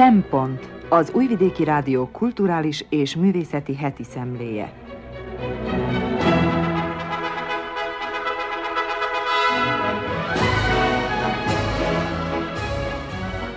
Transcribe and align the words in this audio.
Szempont 0.00 0.68
az 0.88 1.10
Újvidéki 1.14 1.64
Rádió 1.64 2.08
kulturális 2.12 2.84
és 2.88 3.16
művészeti 3.16 3.76
heti 3.76 4.04
szemléje. 4.04 4.72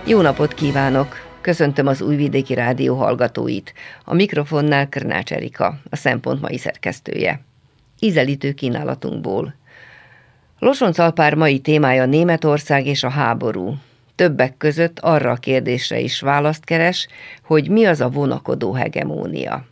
Jó 0.06 0.20
napot 0.20 0.54
kívánok! 0.54 1.16
Köszöntöm 1.40 1.86
az 1.86 2.00
Újvidéki 2.00 2.54
Rádió 2.54 2.94
hallgatóit. 2.94 3.72
A 4.04 4.14
mikrofonnál 4.14 4.88
Krnács 4.88 5.32
Erika, 5.32 5.78
a 5.90 5.96
Szempont 5.96 6.40
mai 6.40 6.58
szerkesztője. 6.58 7.40
Ízelítő 7.98 8.52
kínálatunkból. 8.52 9.54
Losoncalpár 10.58 11.34
mai 11.34 11.60
témája 11.60 12.06
Németország 12.06 12.86
és 12.86 13.02
a 13.02 13.08
háború. 13.08 13.74
Többek 14.14 14.56
között 14.56 14.98
arra 14.98 15.30
a 15.30 15.36
kérdésre 15.36 15.98
is 15.98 16.20
választ 16.20 16.64
keres, 16.64 17.06
hogy 17.42 17.68
mi 17.68 17.84
az 17.84 18.00
a 18.00 18.08
vonakodó 18.08 18.72
hegemónia. 18.72 19.64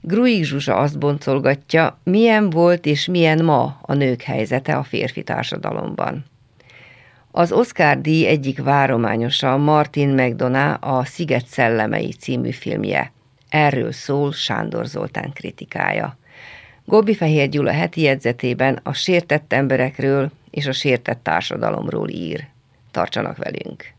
Gruig 0.00 0.44
Zsuzsa 0.44 0.76
azt 0.76 0.98
boncolgatja, 0.98 1.98
milyen 2.02 2.50
volt 2.50 2.86
és 2.86 3.06
milyen 3.06 3.44
ma 3.44 3.78
a 3.82 3.94
nők 3.94 4.22
helyzete 4.22 4.76
a 4.76 4.82
férfi 4.82 5.22
társadalomban. 5.22 6.24
Az 7.30 7.52
Oscar 7.52 8.00
díj 8.00 8.26
egyik 8.26 8.62
várományosa 8.62 9.56
Martin 9.56 10.08
McDonough 10.08 10.88
a 10.88 11.04
Sziget 11.04 11.46
szellemei 11.46 12.12
című 12.12 12.50
filmje. 12.50 13.12
Erről 13.48 13.92
szól 13.92 14.32
Sándor 14.32 14.86
Zoltán 14.86 15.32
kritikája. 15.32 16.16
Gobbi 16.84 17.14
Fehér 17.14 17.48
Gyula 17.48 17.72
heti 17.72 18.00
jegyzetében 18.00 18.80
a 18.82 18.92
sértett 18.92 19.52
emberekről 19.52 20.30
és 20.50 20.66
a 20.66 20.72
sértett 20.72 21.22
társadalomról 21.22 22.08
ír. 22.08 22.46
Tartsanak 22.94 23.36
velünk! 23.36 23.94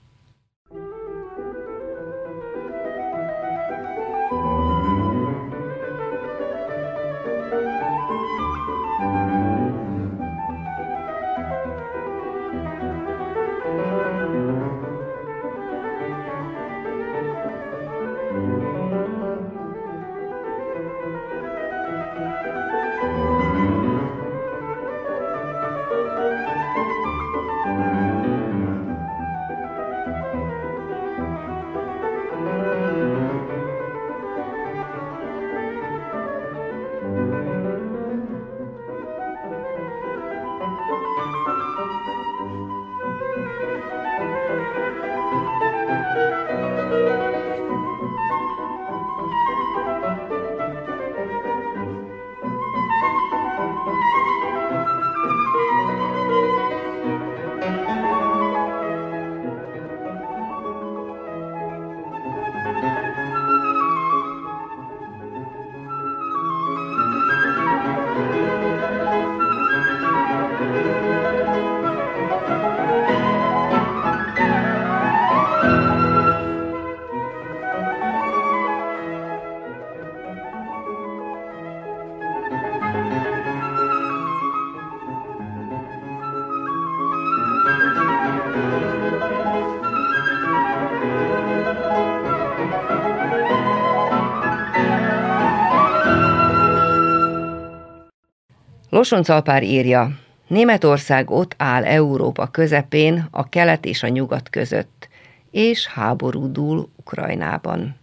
Losoncalpár 99.05 99.63
írja, 99.63 100.11
Németország 100.47 101.29
ott 101.31 101.55
áll 101.57 101.83
Európa 101.83 102.47
közepén, 102.47 103.27
a 103.31 103.49
kelet 103.49 103.85
és 103.85 104.03
a 104.03 104.07
nyugat 104.07 104.49
között, 104.49 105.07
és 105.51 105.88
háborúdul 105.88 106.89
Ukrajnában. 106.95 107.95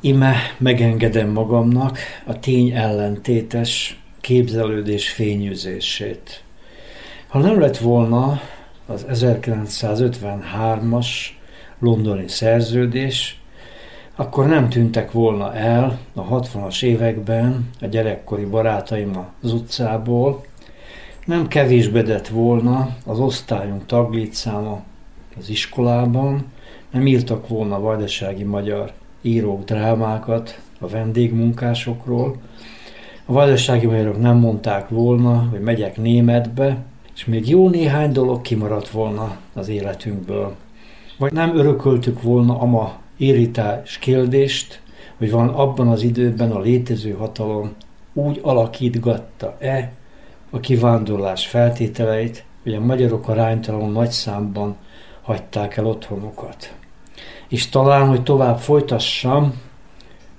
Ime 0.00 0.36
megengedem 0.56 1.28
magamnak 1.28 1.98
a 2.24 2.38
tény 2.38 2.70
ellentétes 2.70 4.00
képzelődés 4.20 5.10
fényűzését. 5.10 6.42
Ha 7.28 7.38
nem 7.38 7.60
lett 7.60 7.78
volna 7.78 8.40
az 8.86 9.06
1953-as 9.10 11.06
londoni 11.78 12.28
szerződés, 12.28 13.37
akkor 14.20 14.46
nem 14.46 14.68
tűntek 14.68 15.12
volna 15.12 15.54
el 15.54 15.98
a 16.14 16.40
60-as 16.40 16.82
években 16.82 17.70
a 17.80 17.86
gyerekkori 17.86 18.44
barátaim 18.44 19.18
az 19.42 19.52
utcából, 19.52 20.44
nem 21.24 21.48
kevésbedett 21.48 22.28
volna 22.28 22.96
az 23.06 23.18
osztályunk 23.18 23.86
taglétszáma 23.86 24.82
az 25.38 25.48
iskolában, 25.48 26.44
nem 26.90 27.06
írtak 27.06 27.48
volna 27.48 27.80
vajdasági 27.80 28.42
magyar 28.42 28.92
írók 29.22 29.64
drámákat 29.64 30.60
a 30.80 30.88
vendégmunkásokról, 30.88 32.36
a 33.24 33.32
vajdasági 33.32 33.86
magyarok 33.86 34.20
nem 34.20 34.36
mondták 34.36 34.88
volna, 34.88 35.48
hogy 35.50 35.60
megyek 35.60 35.96
németbe, 35.96 36.76
és 37.14 37.24
még 37.24 37.48
jó 37.48 37.68
néhány 37.68 38.12
dolog 38.12 38.40
kimaradt 38.40 38.88
volna 38.88 39.36
az 39.54 39.68
életünkből. 39.68 40.54
Vagy 41.18 41.32
nem 41.32 41.56
örököltük 41.56 42.22
volna 42.22 42.60
ama 42.60 42.97
irritás 43.18 43.98
kérdést, 43.98 44.82
hogy 45.16 45.30
van 45.30 45.48
abban 45.48 45.88
az 45.88 46.02
időben 46.02 46.50
a 46.50 46.60
létező 46.60 47.12
hatalom 47.12 47.74
úgy 48.12 48.38
alakítgatta-e 48.42 49.92
a 50.50 50.60
kivándorlás 50.60 51.46
feltételeit, 51.46 52.44
hogy 52.62 52.74
a 52.74 52.80
magyarok 52.80 53.28
aránytalanul 53.28 53.92
nagy 53.92 54.10
számban 54.10 54.76
hagyták 55.22 55.76
el 55.76 55.86
otthonukat. 55.86 56.74
És 57.48 57.68
talán, 57.68 58.08
hogy 58.08 58.22
tovább 58.22 58.58
folytassam 58.58 59.54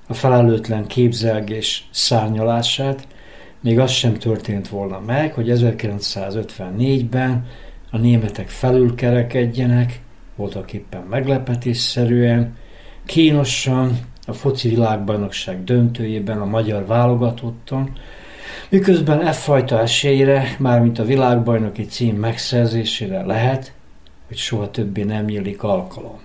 a 0.08 0.14
felelőtlen 0.14 0.88
képzelgés 0.88 1.88
szárnyalását, 1.92 3.08
még 3.62 3.80
az 3.80 3.92
sem 3.92 4.14
történt 4.14 4.70
volna 4.70 5.00
meg, 5.00 5.34
hogy 5.34 5.50
1954-ben 5.52 7.46
a 7.92 7.98
németek 7.98 8.48
felülkerekedjenek, 8.48 10.02
voltak 10.36 10.74
éppen 10.74 11.02
meglepetésszerűen, 11.02 12.56
kínosan 13.10 14.00
a 14.28 14.34
foci 14.34 14.70
világbajnokság 14.70 15.64
döntőjében 15.64 16.42
a 16.42 16.46
magyar 16.46 16.86
válogatotton, 16.86 17.98
miközben 18.70 19.22
e 19.28 19.32
fajta 19.32 19.82
esélyre, 19.82 20.56
mármint 20.60 21.00
a 21.00 21.06
világbajnoki 21.06 21.86
cím 21.86 22.16
megszerzésére 22.16 23.26
lehet, 23.26 23.74
hogy 24.28 24.38
soha 24.38 24.72
többé 24.72 25.04
nem 25.04 25.26
nyílik 25.26 25.64
alkalom. 25.64 26.20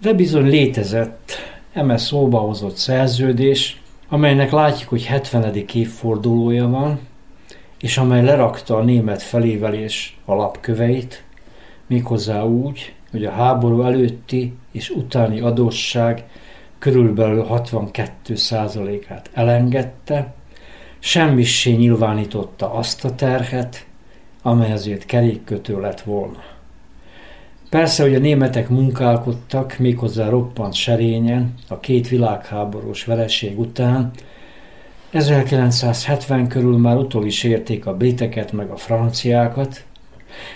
De 0.00 0.12
bizony 0.12 0.46
létezett 0.46 1.32
eme 1.72 1.96
szóba 1.96 2.38
hozott 2.38 2.76
szerződés, 2.76 3.80
amelynek 4.08 4.50
látjuk, 4.50 4.88
hogy 4.88 5.04
70. 5.04 5.54
évfordulója 5.74 6.68
van, 6.68 6.98
és 7.80 7.98
amely 7.98 8.24
lerakta 8.24 8.76
a 8.76 8.82
német 8.82 9.22
felévelés 9.22 10.18
alapköveit, 10.24 11.24
méghozzá 11.86 12.42
úgy, 12.42 12.94
hogy 13.12 13.24
a 13.24 13.30
háború 13.30 13.82
előtti 13.82 14.52
és 14.72 14.90
utáni 14.90 15.40
adósság 15.40 16.24
körülbelül 16.78 17.46
62%-át 17.50 19.30
elengedte, 19.32 20.34
semmissé 20.98 21.72
nyilvánította 21.72 22.72
azt 22.72 23.04
a 23.04 23.14
terhet, 23.14 23.86
amely 24.42 24.72
azért 24.72 25.04
kerékkötő 25.04 25.80
lett 25.80 26.00
volna. 26.00 26.42
Persze, 27.70 28.02
hogy 28.02 28.14
a 28.14 28.18
németek 28.18 28.68
munkálkodtak 28.68 29.78
méghozzá 29.78 30.28
roppant 30.28 30.74
serényen 30.74 31.54
a 31.68 31.80
két 31.80 32.08
világháborús 32.08 33.04
vereség 33.04 33.58
után, 33.58 34.10
1970 35.10 36.48
körül 36.48 36.78
már 36.78 36.96
utol 36.96 37.26
is 37.26 37.44
érték 37.44 37.86
a 37.86 37.96
briteket 37.96 38.52
meg 38.52 38.70
a 38.70 38.76
franciákat, 38.76 39.84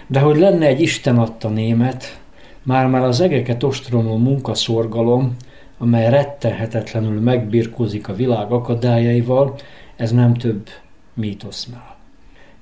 de 0.06 0.20
hogy 0.20 0.36
lenne 0.38 0.66
egy 0.66 0.80
Isten 0.80 1.18
adta 1.18 1.48
német, 1.48 2.18
Már-már 2.66 3.02
az 3.02 3.20
egeket 3.20 3.62
ostronó 3.62 4.16
munkaszorgalom, 4.16 5.36
amely 5.78 6.10
rettenhetetlenül 6.10 7.20
megbirkózik 7.20 8.08
a 8.08 8.14
világ 8.14 8.52
akadályaival, 8.52 9.54
ez 9.96 10.12
nem 10.12 10.34
több 10.34 10.68
mítosznál. 11.14 11.96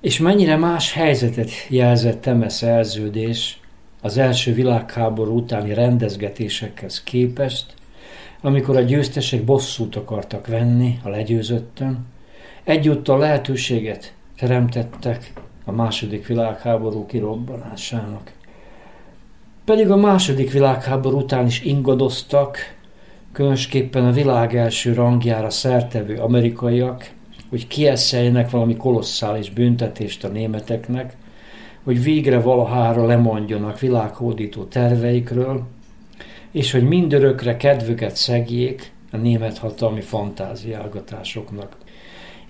És 0.01 0.19
mennyire 0.19 0.57
más 0.57 0.93
helyzetet 0.93 1.51
jelzett 1.69 2.27
eme 2.27 2.49
szerződés 2.49 3.61
az 4.03 4.19
első 4.19 4.55
világháború 4.55 5.37
utáni 5.37 5.75
rendezgetésekhez 5.75 7.03
képest, 7.03 7.75
amikor 8.41 8.77
a 8.77 8.81
győztesek 8.81 9.45
bosszút 9.45 9.97
akartak 9.97 10.47
venni 10.47 10.99
a 11.03 11.09
legyőzöttön, 11.09 12.07
egyúttal 12.65 13.19
lehetőséget 13.19 14.15
teremtettek 14.37 15.33
a 15.65 15.73
második 15.73 16.27
világháború 16.27 17.07
kirobbanásának. 17.07 18.33
Pedig 19.65 19.91
a 19.91 19.97
második 19.97 20.53
világháború 20.53 21.19
után 21.19 21.47
is 21.47 21.63
ingadoztak, 21.63 22.59
különösképpen 23.33 24.05
a 24.05 24.13
világ 24.13 24.57
első 24.57 24.93
rangjára 24.93 25.51
szertevő 25.51 26.17
amerikaiak, 26.17 27.11
hogy 27.49 27.67
kieszeljenek 27.67 28.51
valami 28.51 28.77
kolosszális 28.77 29.51
büntetést 29.51 30.25
a 30.25 30.29
németeknek, 30.29 31.17
hogy 31.85 32.03
végre 32.03 32.41
valahára 32.41 33.07
lemondjanak 33.07 33.79
világhódító 33.79 34.65
terveikről, 34.65 35.63
és 36.51 36.73
hogy 36.73 36.89
mindörökre 36.89 37.57
kedvüket 37.57 38.17
szegjék 38.17 38.93
a 39.13 39.17
német 39.17 39.59
hatalmi 39.59 40.01
fantáziálgatásoknak. 40.01 41.77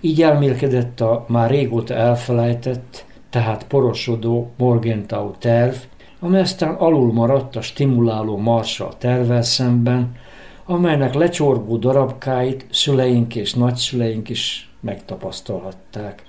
Így 0.01 0.23
elmélkedett 0.23 1.01
a 1.01 1.25
már 1.29 1.51
régóta 1.51 1.95
elfelejtett, 1.95 3.05
tehát 3.31 3.67
porosodó 3.67 4.51
Morgenthau 4.57 5.31
terv, 5.39 5.75
amely 6.25 6.41
aztán 6.41 6.75
alul 6.75 7.13
maradt 7.13 7.57
a 7.57 7.61
stimuláló 7.61 8.37
marsal 8.37 8.97
tervel 8.99 9.43
szemben, 9.43 10.17
amelynek 10.65 11.15
lecsorgó 11.15 11.77
darabkáit 11.77 12.67
szüleink 12.71 13.37
és 13.37 13.55
nagyszüleink 13.55 14.29
is 14.29 14.71
megtapasztalhatták. 14.81 16.23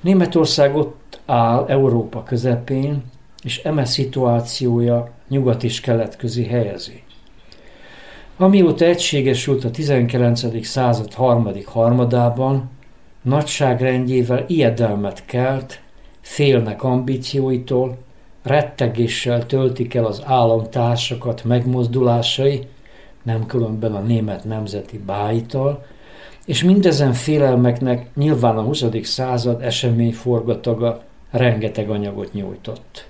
Németország 0.00 0.76
ott 0.76 1.20
áll 1.26 1.64
Európa 1.68 2.22
közepén, 2.22 3.02
és 3.42 3.58
eme 3.58 3.84
szituációja 3.84 5.10
nyugat 5.28 5.64
és 5.64 5.80
kelet 5.80 6.16
közi 6.16 6.44
helyezi. 6.44 7.02
Amióta 8.36 8.84
egységesült 8.84 9.64
a 9.64 9.70
19. 9.70 10.66
század 10.66 11.14
harmadik 11.14 11.66
harmadában, 11.66 12.70
nagyságrendjével 13.22 14.44
ijedelmet 14.46 15.24
kelt, 15.24 15.80
félnek 16.20 16.82
ambícióitól, 16.82 17.98
rettegéssel 18.42 19.46
töltik 19.46 19.94
el 19.94 20.04
az 20.04 20.22
államtársakat 20.24 21.44
megmozdulásai, 21.44 22.66
nem 23.22 23.46
különben 23.46 23.94
a 23.94 24.00
német 24.00 24.44
nemzeti 24.44 24.98
bájtal, 24.98 25.84
és 26.46 26.64
mindezen 26.64 27.12
félelmeknek 27.12 28.06
nyilván 28.14 28.56
a 28.56 28.62
20. 28.62 28.84
század 29.02 29.62
eseményforgataga 29.62 31.02
rengeteg 31.30 31.90
anyagot 31.90 32.32
nyújtott. 32.32 33.08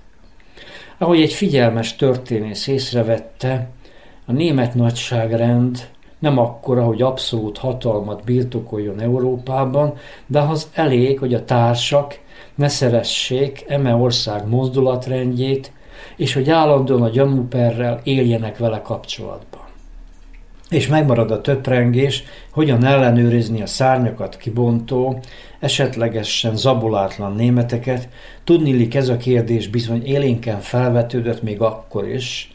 Ahogy 0.99 1.21
egy 1.21 1.33
figyelmes 1.33 1.97
történész 1.97 2.67
észrevette, 2.67 3.69
a 4.27 4.33
német 4.33 4.75
nagyságrend 4.75 5.89
nem 6.19 6.39
akkora, 6.39 6.85
hogy 6.85 7.03
abszolút 7.03 7.59
hatalmat 7.59 8.25
birtokoljon 8.25 9.01
Európában, 9.01 9.95
de 10.27 10.41
az 10.41 10.71
elég, 10.75 11.19
hogy 11.19 11.35
a 11.35 11.45
társak 11.45 12.19
ne 12.55 12.69
szeressék 12.69 13.65
eme 13.69 13.95
ország 13.95 14.49
mozdulatrendjét, 14.49 15.73
és 16.17 16.35
hogy 16.35 16.51
állandóan 16.51 17.03
a 17.03 17.09
gyanúperrel 17.09 18.01
éljenek 18.03 18.59
vele 18.59 18.83
kapcsolatban. 18.83 19.61
És 20.71 20.89
megmarad 20.89 21.31
a 21.31 21.41
töprengés, 21.41 22.25
hogyan 22.51 22.85
ellenőrizni 22.85 23.63
a 23.63 23.67
szárnyakat 23.67 24.37
kibontó, 24.37 25.21
esetlegesen 25.61 26.57
zabolátlan 26.57 27.35
németeket, 27.35 28.09
tudnilik 28.45 28.95
ez 28.95 29.09
a 29.09 29.17
kérdés 29.17 29.69
bizony 29.69 30.05
élénken 30.05 30.61
felvetődött 30.61 31.43
még 31.43 31.61
akkor 31.61 32.09
is, 32.09 32.55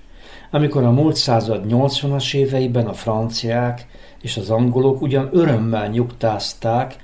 amikor 0.51 0.83
a 0.83 0.91
múlt 0.91 1.15
század 1.15 1.65
80-as 1.69 2.33
éveiben 2.33 2.85
a 2.85 2.93
franciák 2.93 3.87
és 4.21 4.37
az 4.37 4.49
angolok 4.49 5.01
ugyan 5.01 5.29
örömmel 5.31 5.87
nyugtázták, 5.87 6.95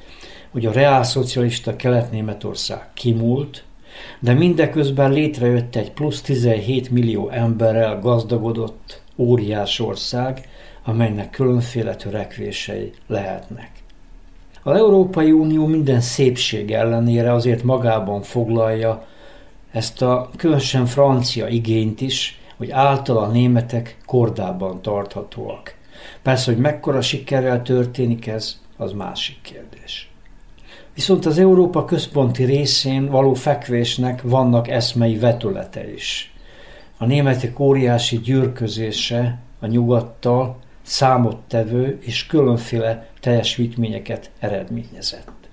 hogy 0.52 0.66
a 0.66 0.72
reálszocialista 0.72 1.76
kelet-németország 1.76 2.90
kimúlt, 2.94 3.64
de 4.20 4.34
mindeközben 4.34 5.12
létrejött 5.12 5.76
egy 5.76 5.92
plusz 5.92 6.22
17 6.22 6.90
millió 6.90 7.30
emberrel 7.30 8.00
gazdagodott 8.00 9.02
óriás 9.16 9.80
ország, 9.80 10.50
amelynek 10.84 11.30
különféle 11.30 11.96
törekvései 11.96 12.92
lehetnek. 13.08 13.72
Az 14.64 14.76
Európai 14.76 15.32
Unió 15.32 15.66
minden 15.66 16.02
szépség 16.02 16.72
ellenére 16.72 17.34
azért 17.34 17.64
magában 17.64 18.22
foglalja 18.22 19.08
ezt 19.72 20.02
a 20.02 20.30
különösen 20.38 20.86
francia 20.86 21.48
igényt 21.48 22.02
is, 22.02 22.40
hogy 22.58 22.72
általa 22.72 23.22
a 23.22 23.32
németek 23.32 23.98
kordában 24.06 24.82
tarthatóak. 24.82 25.76
Persze, 26.22 26.52
hogy 26.52 26.62
mekkora 26.62 27.02
sikerrel 27.02 27.62
történik 27.62 28.28
ez, 28.28 28.60
az 28.78 28.92
másik 28.92 29.42
kérdés. 29.42 30.11
Viszont 30.94 31.26
az 31.26 31.38
Európa 31.38 31.86
központi 31.86 32.44
részén 32.44 33.10
való 33.10 33.34
fekvésnek 33.34 34.22
vannak 34.22 34.68
eszmei 34.68 35.18
vetülete 35.18 35.92
is. 35.92 36.34
A 36.98 37.06
németek 37.06 37.60
óriási 37.60 38.20
gyűrközése 38.20 39.40
a 39.60 39.66
nyugattal 39.66 40.60
számottevő 40.82 42.00
és 42.02 42.26
különféle 42.26 43.08
teljesítményeket 43.20 44.32
eredményezett. 44.40 45.50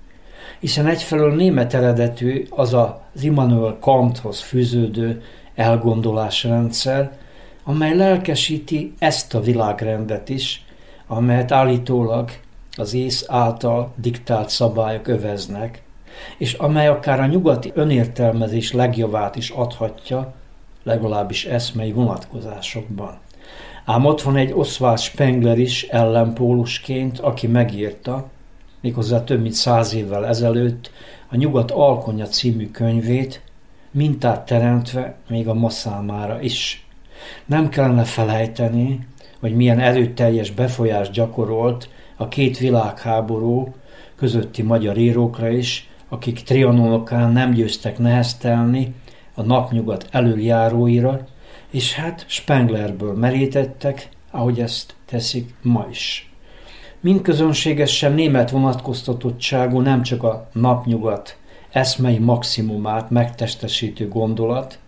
Hiszen 0.59 0.87
egyfelől 0.87 1.35
német 1.35 1.73
eredetű, 1.73 2.47
az 2.49 2.73
az 2.73 3.23
Immanuel 3.23 3.77
Kanthoz 3.79 4.39
fűződő 4.39 5.21
elgondolásrendszer, 5.55 7.17
amely 7.63 7.95
lelkesíti 7.95 8.93
ezt 8.99 9.33
a 9.33 9.41
világrendet 9.41 10.29
is, 10.29 10.65
amelyet 11.07 11.51
állítólag 11.51 12.29
az 12.79 12.93
ész 12.93 13.25
által 13.27 13.93
diktált 13.95 14.49
szabályok 14.49 15.07
öveznek, 15.07 15.81
és 16.37 16.53
amely 16.53 16.87
akár 16.87 17.19
a 17.19 17.25
nyugati 17.25 17.71
önértelmezés 17.75 18.73
legjavát 18.73 19.35
is 19.35 19.49
adhatja, 19.49 20.33
legalábbis 20.83 21.45
eszmei 21.45 21.91
vonatkozásokban. 21.91 23.17
Ám 23.85 24.05
ott 24.05 24.21
van 24.21 24.35
egy 24.35 24.51
Oswald 24.53 24.99
Spengler 24.99 25.57
is 25.57 25.83
ellenpólusként, 25.83 27.19
aki 27.19 27.47
megírta, 27.47 28.29
méghozzá 28.81 29.23
több 29.23 29.41
mint 29.41 29.53
száz 29.53 29.93
évvel 29.93 30.25
ezelőtt, 30.25 30.91
a 31.29 31.35
Nyugat 31.35 31.71
Alkonya 31.71 32.25
című 32.25 32.71
könyvét, 32.71 33.41
mintát 33.91 34.45
teremtve 34.45 35.15
még 35.27 35.47
a 35.47 35.53
ma 35.53 35.69
számára 35.69 36.41
is. 36.41 36.87
Nem 37.45 37.69
kellene 37.69 38.03
felejteni, 38.03 39.07
hogy 39.39 39.55
milyen 39.55 39.79
erőteljes 39.79 40.51
befolyást 40.51 41.11
gyakorolt 41.11 41.89
a 42.21 42.27
két 42.27 42.57
világháború 42.57 43.73
közötti 44.15 44.61
magyar 44.61 44.97
írókra 44.97 45.49
is, 45.49 45.89
akik 46.09 46.43
Trianonokán 46.43 47.31
nem 47.31 47.51
győztek 47.51 47.97
neheztelni 47.97 48.93
a 49.33 49.41
napnyugat 49.41 50.07
előjáróira, 50.11 51.27
és 51.69 51.93
hát 51.93 52.25
Spenglerből 52.27 53.13
merítettek, 53.13 54.09
ahogy 54.31 54.59
ezt 54.59 54.95
teszik 55.05 55.53
ma 55.61 55.87
is. 55.91 56.31
Mindközönségesen 56.99 58.13
német 58.13 58.49
vonatkoztatottságú 58.49 59.79
nem 59.79 60.01
csak 60.01 60.23
a 60.23 60.49
napnyugat 60.53 61.37
eszmei 61.71 62.17
maximumát 62.17 63.09
megtestesítő 63.09 64.07
gondolat, 64.07 64.79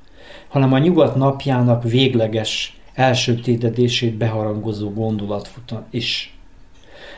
hanem 0.48 0.74
a 0.74 0.78
nyugat 0.78 1.16
napjának 1.16 1.84
végleges 1.84 2.80
elsötétedését 2.94 4.18
beharangozó 4.18 4.90
gondolatfutam 4.90 5.86
is. 5.90 6.36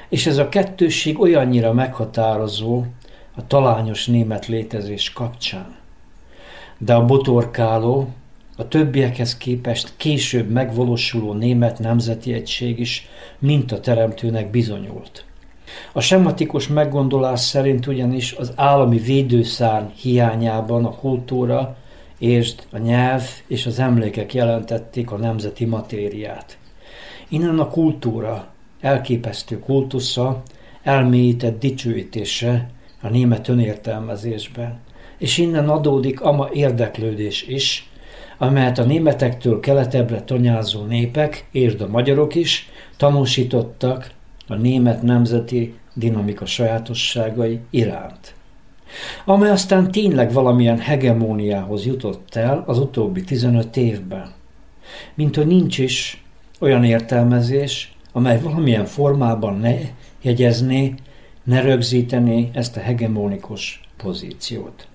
És 0.09 0.25
ez 0.25 0.37
a 0.37 0.49
kettőség 0.49 1.19
olyannyira 1.19 1.73
meghatározó 1.73 2.83
a 3.35 3.47
talányos 3.47 4.05
német 4.05 4.47
létezés 4.47 5.13
kapcsán. 5.13 5.75
De 6.77 6.93
a 6.93 7.05
botorkáló, 7.05 8.07
a 8.57 8.67
többiekhez 8.67 9.37
képest 9.37 9.93
később 9.97 10.49
megvalósuló 10.49 11.33
német 11.33 11.79
nemzeti 11.79 12.33
egység 12.33 12.79
is 12.79 13.07
mintateremtőnek 13.39 14.49
bizonyult. 14.49 15.25
A 15.93 15.99
sematikus 15.99 16.67
meggondolás 16.67 17.39
szerint 17.39 17.87
ugyanis 17.87 18.33
az 18.33 18.53
állami 18.55 18.97
védőszárny 18.97 19.85
hiányában 19.95 20.85
a 20.85 20.95
kultúra, 20.95 21.77
és 22.19 22.53
a 22.71 22.77
nyelv 22.77 23.23
és 23.47 23.65
az 23.65 23.79
emlékek 23.79 24.33
jelentették 24.33 25.11
a 25.11 25.17
nemzeti 25.17 25.65
matériát. 25.65 26.57
Innen 27.29 27.59
a 27.59 27.69
kultúra 27.69 28.52
elképesztő 28.83 29.59
kultusza, 29.59 30.43
elmélyített 30.83 31.59
dicsőítése 31.59 32.69
a 33.01 33.09
német 33.09 33.47
önértelmezésben, 33.47 34.79
és 35.17 35.37
innen 35.37 35.69
adódik 35.69 36.21
ama 36.21 36.49
érdeklődés 36.53 37.47
is, 37.47 37.89
amelyet 38.37 38.77
a 38.77 38.83
németektől 38.83 39.59
keletebbre 39.59 40.21
tanyázó 40.21 40.83
népek, 40.83 41.45
és 41.51 41.73
a 41.79 41.87
magyarok 41.87 42.35
is 42.35 42.69
tanúsítottak 42.97 44.11
a 44.47 44.55
német 44.55 45.01
nemzeti 45.01 45.73
dinamika 45.93 46.45
sajátosságai 46.45 47.59
iránt 47.69 48.33
amely 49.25 49.49
aztán 49.49 49.91
tényleg 49.91 50.31
valamilyen 50.31 50.79
hegemóniához 50.79 51.85
jutott 51.85 52.35
el 52.35 52.63
az 52.67 52.79
utóbbi 52.79 53.23
15 53.23 53.77
évben. 53.77 54.31
Mint 55.13 55.35
hogy 55.35 55.47
nincs 55.47 55.77
is 55.77 56.23
olyan 56.59 56.83
értelmezés, 56.83 57.92
amely 58.13 58.39
valamilyen 58.41 58.85
formában 58.85 59.57
ne 59.57 59.75
jegyezné, 60.21 60.93
ne 61.43 61.61
rögzítené 61.61 62.49
ezt 62.53 62.77
a 62.77 62.79
hegemonikus 62.79 63.81
pozíciót. 63.97 64.87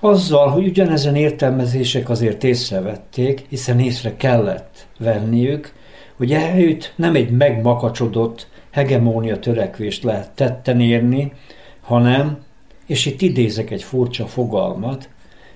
Azzal, 0.00 0.48
hogy 0.48 0.66
ugyanezen 0.66 1.14
értelmezések 1.14 2.08
azért 2.08 2.44
észrevették, 2.44 3.46
hiszen 3.48 3.80
észre 3.80 4.16
kellett 4.16 4.86
venniük, 4.98 5.72
hogy 6.16 6.32
ehelyütt 6.32 6.92
nem 6.96 7.14
egy 7.14 7.30
megmakacsodott 7.30 8.48
hegemónia 8.70 9.38
törekvést 9.38 10.02
lehet 10.02 10.30
tetten 10.30 10.80
érni, 10.80 11.32
hanem, 11.80 12.38
és 12.86 13.06
itt 13.06 13.20
idézek 13.20 13.70
egy 13.70 13.82
furcsa 13.82 14.26
fogalmat, 14.26 15.08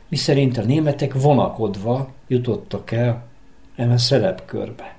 miszerint 0.08 0.58
a 0.58 0.62
németek 0.62 1.14
vonakodva 1.14 2.12
jutottak 2.28 2.90
el 2.90 3.24
eme 3.76 3.98
szerepkörbe. 3.98 4.96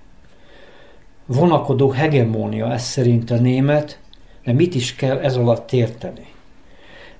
Vonakodó 1.25 1.89
hegemónia 1.89 2.71
ez 2.71 2.83
szerint 2.83 3.31
a 3.31 3.35
német, 3.35 3.99
de 4.43 4.53
mit 4.53 4.75
is 4.75 4.95
kell 4.95 5.17
ez 5.17 5.35
alatt 5.35 5.71
érteni? 5.71 6.27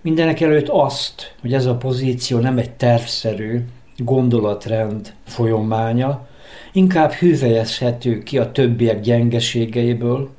Mindenek 0.02 0.42
előtt 0.42 0.68
azt, 0.68 1.36
hogy 1.42 1.54
ez 1.54 1.66
a 1.66 1.76
pozíció 1.76 2.40
nem 2.40 2.58
egy 2.58 2.72
tervszerű 2.72 3.62
gondolatrend 3.98 5.14
folyamánya, 5.26 6.28
inkább 6.74 7.12
hűvelyezhető 7.12 8.24
ki 8.24 8.38
a 8.38 8.52
többiek 8.52 9.00
gyengeségeiből 9.00 10.30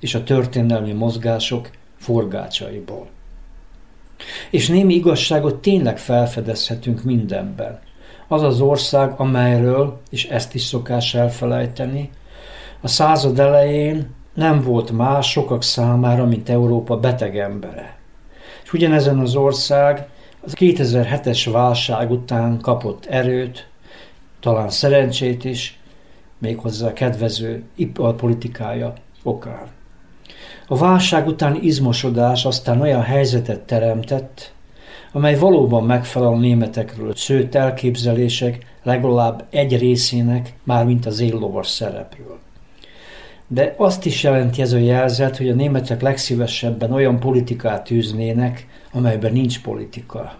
és 0.00 0.14
a 0.14 0.24
történelmi 0.24 0.92
mozgások 0.92 1.70
forgácsaiból. 1.98 3.06
És 4.50 4.68
némi 4.68 4.94
igazságot 4.94 5.62
tényleg 5.62 5.98
felfedezhetünk 5.98 7.02
mindenben. 7.02 7.80
Az 8.28 8.42
az 8.42 8.60
ország, 8.60 9.12
amelyről, 9.16 10.00
és 10.10 10.24
ezt 10.24 10.54
is 10.54 10.62
szokás 10.62 11.14
elfelejteni, 11.14 12.10
a 12.82 12.88
század 12.88 13.38
elején 13.38 14.10
nem 14.34 14.62
volt 14.62 14.90
más 14.90 15.30
sokak 15.30 15.62
számára, 15.62 16.26
mint 16.26 16.48
Európa 16.48 16.96
beteg 16.96 17.38
embere. 17.38 17.96
És 18.64 18.72
ugyanezen 18.72 19.18
az 19.18 19.34
ország 19.34 20.08
az 20.40 20.54
2007-es 20.56 21.48
válság 21.52 22.10
után 22.10 22.60
kapott 22.60 23.06
erőt, 23.06 23.68
talán 24.40 24.70
szerencsét 24.70 25.44
is, 25.44 25.78
méghozzá 26.38 26.92
kedvező 26.92 27.62
iparpolitikája 27.74 28.92
okán. 29.22 29.66
A 30.68 30.76
válság 30.76 31.26
utáni 31.26 31.58
izmosodás 31.58 32.44
aztán 32.44 32.80
olyan 32.80 33.02
helyzetet 33.02 33.60
teremtett, 33.60 34.52
amely 35.12 35.38
valóban 35.38 35.84
megfelel 35.84 36.28
a 36.28 36.38
németekről 36.38 37.14
szőtt 37.14 37.54
elképzelések 37.54 38.66
legalább 38.82 39.44
egy 39.50 39.78
részének, 39.78 40.54
mármint 40.64 41.06
az 41.06 41.20
éllovas 41.20 41.68
szerepről. 41.68 42.38
De 43.52 43.74
azt 43.76 44.04
is 44.06 44.22
jelenti 44.22 44.62
ez 44.62 44.72
a 44.72 44.78
jelzet, 44.78 45.36
hogy 45.36 45.48
a 45.48 45.54
németek 45.54 46.00
legszívesebben 46.02 46.92
olyan 46.92 47.20
politikát 47.20 47.84
tűznének, 47.84 48.66
amelyben 48.92 49.32
nincs 49.32 49.62
politika, 49.62 50.34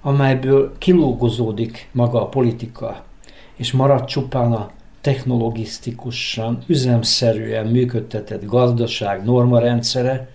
amelyből 0.00 0.72
kilógozódik 0.78 1.88
maga 1.92 2.22
a 2.22 2.28
politika, 2.28 3.04
és 3.56 3.72
marad 3.72 4.04
csupán 4.04 4.52
a 4.52 4.70
technologisztikusan, 5.00 6.62
üzemszerűen 6.66 7.66
működtetett 7.66 8.44
gazdaság 8.44 9.24
normarendszere, 9.24 10.28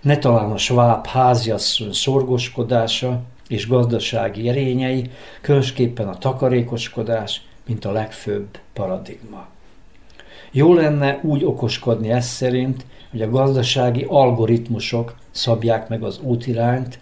ne 0.00 0.18
talán 0.18 0.50
a 0.50 0.58
sváb 0.58 1.06
háziasszony 1.06 1.92
szorgoskodása 1.92 3.22
és 3.48 3.68
gazdasági 3.68 4.48
erényei, 4.48 5.10
különösképpen 5.40 6.08
a 6.08 6.18
takarékoskodás, 6.18 7.42
mint 7.66 7.84
a 7.84 7.92
legfőbb 7.92 8.58
paradigma. 8.72 9.51
Jó 10.54 10.74
lenne 10.74 11.18
úgy 11.22 11.44
okoskodni 11.44 12.10
ezt 12.10 12.28
szerint, 12.28 12.84
hogy 13.10 13.22
a 13.22 13.30
gazdasági 13.30 14.06
algoritmusok 14.08 15.16
szabják 15.30 15.88
meg 15.88 16.02
az 16.02 16.20
útirányt, 16.22 16.98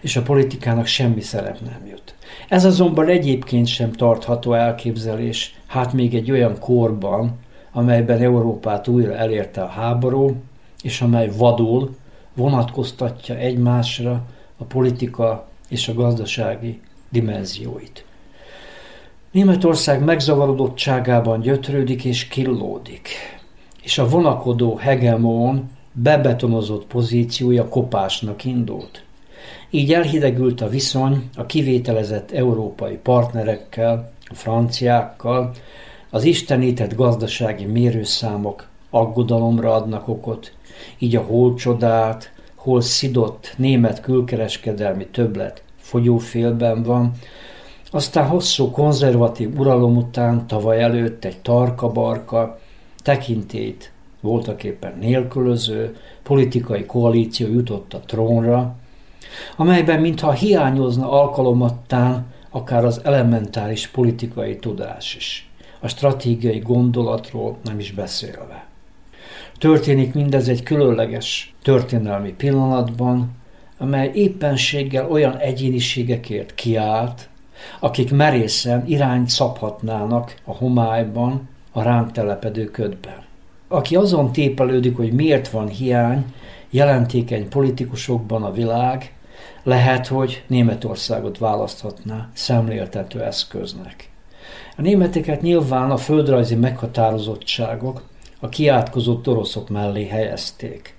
és 0.00 0.16
a 0.16 0.22
politikának 0.22 0.86
semmi 0.86 1.20
szerep 1.20 1.60
nem 1.60 1.86
jut. 1.90 2.14
Ez 2.48 2.64
azonban 2.64 3.08
egyébként 3.08 3.66
sem 3.66 3.92
tartható 3.92 4.52
elképzelés, 4.52 5.54
hát 5.66 5.92
még 5.92 6.14
egy 6.14 6.30
olyan 6.30 6.58
korban, 6.58 7.38
amelyben 7.72 8.20
Európát 8.20 8.88
újra 8.88 9.14
elérte 9.14 9.62
a 9.62 9.68
háború, 9.68 10.36
és 10.82 11.00
amely 11.00 11.30
vadul 11.36 11.96
vonatkoztatja 12.34 13.36
egymásra 13.36 14.26
a 14.56 14.64
politika 14.64 15.48
és 15.68 15.88
a 15.88 15.94
gazdasági 15.94 16.80
dimenzióit. 17.08 18.04
Németország 19.34 20.04
megzavarodottságában 20.04 21.40
gyötrődik 21.40 22.04
és 22.04 22.28
killódik, 22.28 23.08
és 23.82 23.98
a 23.98 24.08
vonakodó 24.08 24.76
hegemon 24.76 25.70
bebetonozott 25.92 26.86
pozíciója 26.86 27.68
kopásnak 27.68 28.44
indult. 28.44 29.02
Így 29.70 29.92
elhidegült 29.92 30.60
a 30.60 30.68
viszony 30.68 31.28
a 31.36 31.46
kivételezett 31.46 32.30
európai 32.30 32.96
partnerekkel, 32.96 34.12
a 34.24 34.34
franciákkal, 34.34 35.50
az 36.10 36.24
istenített 36.24 36.94
gazdasági 36.94 37.64
mérőszámok 37.64 38.66
aggodalomra 38.90 39.74
adnak 39.74 40.08
okot, 40.08 40.52
így 40.98 41.16
a 41.16 41.22
hol 41.22 41.54
csodált, 41.54 42.30
hol 42.54 42.80
szidott 42.80 43.54
német 43.56 44.00
külkereskedelmi 44.00 45.06
többlet 45.06 45.62
fogyófélben 45.76 46.82
van, 46.82 47.12
aztán 47.94 48.26
hosszú 48.26 48.70
konzervatív 48.70 49.58
uralom 49.58 49.96
után 49.96 50.46
tavaly 50.46 50.82
előtt 50.82 51.24
egy 51.24 51.38
tarka-barka, 51.38 52.58
tekintét 53.02 53.92
voltak 54.20 54.64
éppen 54.64 54.98
nélkülöző, 54.98 55.96
politikai 56.22 56.86
koalíció 56.86 57.48
jutott 57.48 57.94
a 57.94 58.00
trónra, 58.00 58.74
amelyben 59.56 60.00
mintha 60.00 60.32
hiányozna 60.32 61.10
alkalomattán 61.10 62.26
akár 62.50 62.84
az 62.84 63.00
elementáris 63.04 63.88
politikai 63.88 64.56
tudás 64.56 65.14
is, 65.16 65.50
a 65.80 65.88
stratégiai 65.88 66.58
gondolatról 66.58 67.56
nem 67.64 67.78
is 67.78 67.92
beszélve. 67.92 68.66
Történik 69.58 70.14
mindez 70.14 70.48
egy 70.48 70.62
különleges 70.62 71.54
történelmi 71.62 72.32
pillanatban, 72.32 73.30
amely 73.78 74.10
éppenséggel 74.14 75.10
olyan 75.10 75.36
egyéniségekért 75.36 76.54
kiállt, 76.54 77.28
akik 77.80 78.12
merészen 78.12 78.86
irányt 78.86 79.28
szabhatnának 79.28 80.34
a 80.44 80.52
homályban, 80.52 81.48
a 81.72 81.82
ránk 81.82 82.12
telepedő 82.12 82.64
ködben. 82.64 83.22
Aki 83.68 83.96
azon 83.96 84.32
tépelődik, 84.32 84.96
hogy 84.96 85.12
miért 85.12 85.48
van 85.48 85.68
hiány 85.68 86.24
jelentékeny 86.70 87.48
politikusokban 87.48 88.42
a 88.42 88.52
világ, 88.52 89.12
lehet, 89.62 90.06
hogy 90.06 90.44
Németországot 90.46 91.38
választhatná 91.38 92.28
szemléltető 92.32 93.22
eszköznek. 93.22 94.10
A 94.76 94.82
németeket 94.82 95.42
nyilván 95.42 95.90
a 95.90 95.96
földrajzi 95.96 96.54
meghatározottságok 96.54 98.02
a 98.40 98.48
kiátkozott 98.48 99.28
oroszok 99.28 99.68
mellé 99.68 100.06
helyezték. 100.06 100.94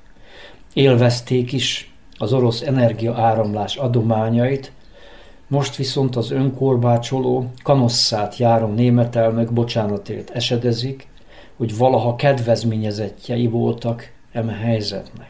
Élvezték 0.73 1.51
is 1.51 1.93
az 2.17 2.33
orosz 2.33 2.61
energia 2.61 3.13
áramlás 3.13 3.75
adományait, 3.75 4.71
most 5.47 5.75
viszont 5.75 6.15
az 6.15 6.31
önkorbácsoló, 6.31 7.51
kanosszát 7.63 8.37
járó 8.37 8.67
németelmek 8.67 9.53
bocsánatért 9.53 10.29
esedezik, 10.29 11.07
hogy 11.57 11.77
valaha 11.77 12.15
kedvezményezettjei 12.15 13.47
voltak 13.47 14.11
eme 14.31 14.53
helyzetnek. 14.53 15.29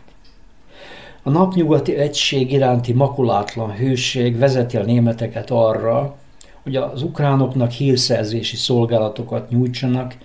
A 1.23 1.29
napnyugati 1.29 1.95
egység 1.95 2.51
iránti 2.51 2.93
makulátlan 2.93 3.75
hőség 3.75 4.37
vezeti 4.37 4.77
a 4.77 4.83
németeket 4.83 5.51
arra, 5.51 6.15
hogy 6.63 6.75
az 6.75 7.01
ukránoknak 7.01 7.71
hírszerzési 7.71 8.55
szolgálatokat 8.55 9.49
nyújtsanak, 9.49 10.17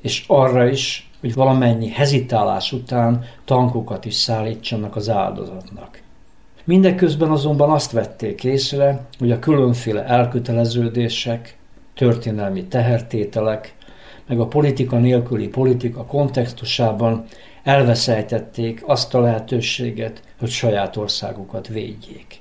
és 0.00 0.24
arra 0.26 0.66
is, 0.68 1.10
hogy 1.20 1.34
valamennyi 1.34 1.88
hezitálás 1.88 2.72
után 2.72 3.24
tankokat 3.44 4.04
is 4.04 4.14
szállítsanak 4.14 4.96
az 4.96 5.08
áldozatnak. 5.08 6.01
Mindeközben 6.64 7.30
azonban 7.30 7.70
azt 7.70 7.92
vették 7.92 8.44
észre, 8.44 9.06
hogy 9.18 9.30
a 9.30 9.38
különféle 9.38 10.04
elköteleződések, 10.04 11.56
történelmi 11.94 12.64
tehertételek, 12.64 13.74
meg 14.26 14.40
a 14.40 14.46
politika 14.46 14.98
nélküli 14.98 15.48
politika 15.48 16.04
kontextusában 16.04 17.24
elveszejtették 17.62 18.82
azt 18.86 19.14
a 19.14 19.20
lehetőséget, 19.20 20.22
hogy 20.38 20.48
saját 20.48 20.96
országukat 20.96 21.68
védjék. 21.68 22.40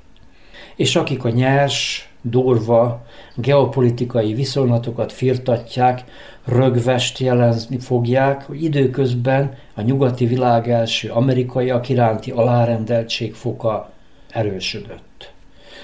És 0.76 0.96
akik 0.96 1.24
a 1.24 1.30
nyers, 1.30 2.10
durva 2.22 3.06
geopolitikai 3.36 4.34
viszonylatokat 4.34 5.12
firtatják, 5.12 6.04
rögvest 6.46 7.20
jelenzni 7.20 7.80
fogják, 7.80 8.44
hogy 8.44 8.64
időközben 8.64 9.54
a 9.76 9.82
nyugati 9.82 10.26
világ 10.26 10.70
első 10.70 11.10
amerikaiak 11.10 11.90
iránti 11.90 12.32
alárendeltség 12.32 13.34
foka 13.34 13.92
erősödött. 14.32 15.34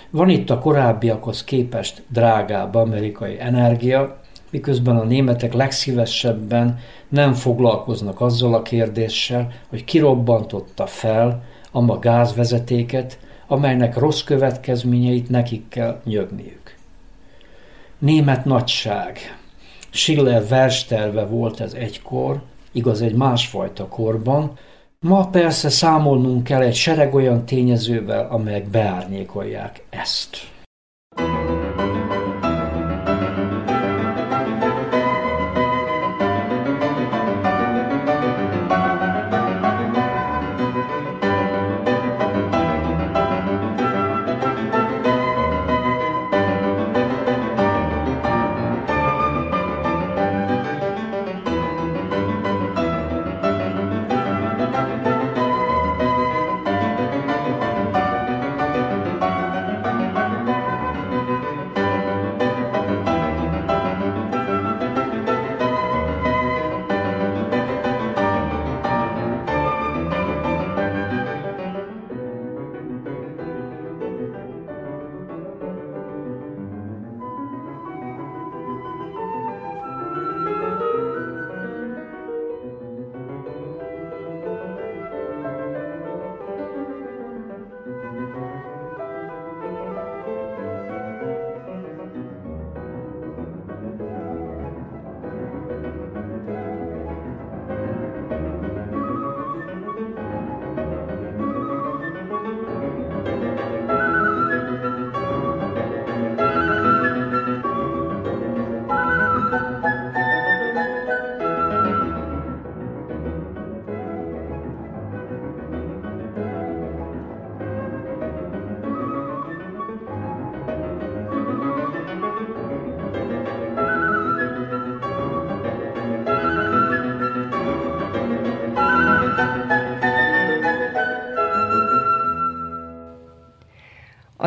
Van 0.10 0.30
itt 0.30 0.50
a 0.50 0.60
korábbiakhoz 0.60 1.44
képest 1.44 2.02
drágább 2.08 2.76
amerikai 2.76 3.40
energia, 3.40 4.22
miközben 4.50 4.98
a 4.98 5.04
németek 5.04 5.54
legszívesebben 5.54 6.80
nem 7.10 7.34
foglalkoznak 7.34 8.22
azzal 8.22 8.54
a 8.54 8.62
kérdéssel, 8.62 9.52
hogy 9.70 9.84
kirobbantotta 9.84 10.86
fel 10.86 11.44
a 11.72 12.00
gázvezetéket, 12.00 13.20
amelynek 13.48 13.98
rossz 13.98 14.22
következményeit 14.22 15.30
nekik 15.30 15.68
kell 15.70 16.02
nyögniük. 16.04 16.76
Német 17.98 18.46
nagyság. 18.46 19.38
Schiller 19.90 20.48
versterve 20.48 21.26
volt 21.26 21.60
ez 21.60 21.74
egykor, 21.74 22.42
igaz 22.72 23.02
egy 23.02 23.16
másfajta 23.16 23.88
korban, 23.88 24.58
Ma 25.00 25.28
persze 25.30 25.70
számolnunk 25.70 26.44
kell 26.44 26.62
egy 26.62 26.76
sereg 26.76 27.14
olyan 27.14 27.46
tényezővel, 27.46 28.28
amelyek 28.32 28.68
beárnyékolják 28.68 29.84
ezt. 29.90 30.38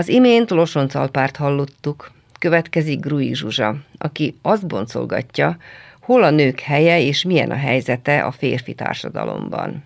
Az 0.00 0.08
imént 0.08 0.50
Losoncalpárt 0.50 1.36
hallottuk, 1.36 2.10
következik 2.38 3.00
Grui 3.00 3.34
Zsuzsa, 3.34 3.76
aki 3.98 4.38
azt 4.42 4.66
boncolgatja, 4.66 5.56
hol 6.00 6.22
a 6.22 6.30
nők 6.30 6.60
helye 6.60 7.00
és 7.00 7.24
milyen 7.24 7.50
a 7.50 7.54
helyzete 7.54 8.24
a 8.24 8.30
férfi 8.30 8.74
társadalomban. 8.74 9.84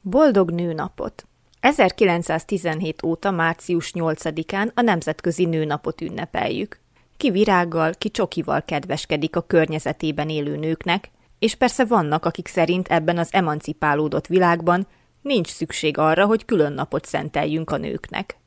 Boldog 0.00 0.50
nőnapot! 0.50 1.26
1917 1.60 3.02
óta 3.02 3.30
március 3.30 3.92
8-án 3.94 4.74
a 4.74 4.80
Nemzetközi 4.80 5.44
Nőnapot 5.44 6.00
ünnepeljük. 6.00 6.80
Ki 7.16 7.30
virággal, 7.30 7.92
ki 7.98 8.10
csokival 8.10 8.62
kedveskedik 8.62 9.36
a 9.36 9.46
környezetében 9.46 10.28
élő 10.28 10.56
nőknek, 10.56 11.10
és 11.38 11.54
persze 11.54 11.84
vannak, 11.84 12.24
akik 12.24 12.48
szerint 12.48 12.88
ebben 12.88 13.18
az 13.18 13.32
emancipálódott 13.32 14.26
világban 14.26 14.86
nincs 15.22 15.48
szükség 15.48 15.98
arra, 15.98 16.26
hogy 16.26 16.44
külön 16.44 16.72
napot 16.72 17.04
szenteljünk 17.04 17.70
a 17.70 17.76
nőknek. 17.76 18.37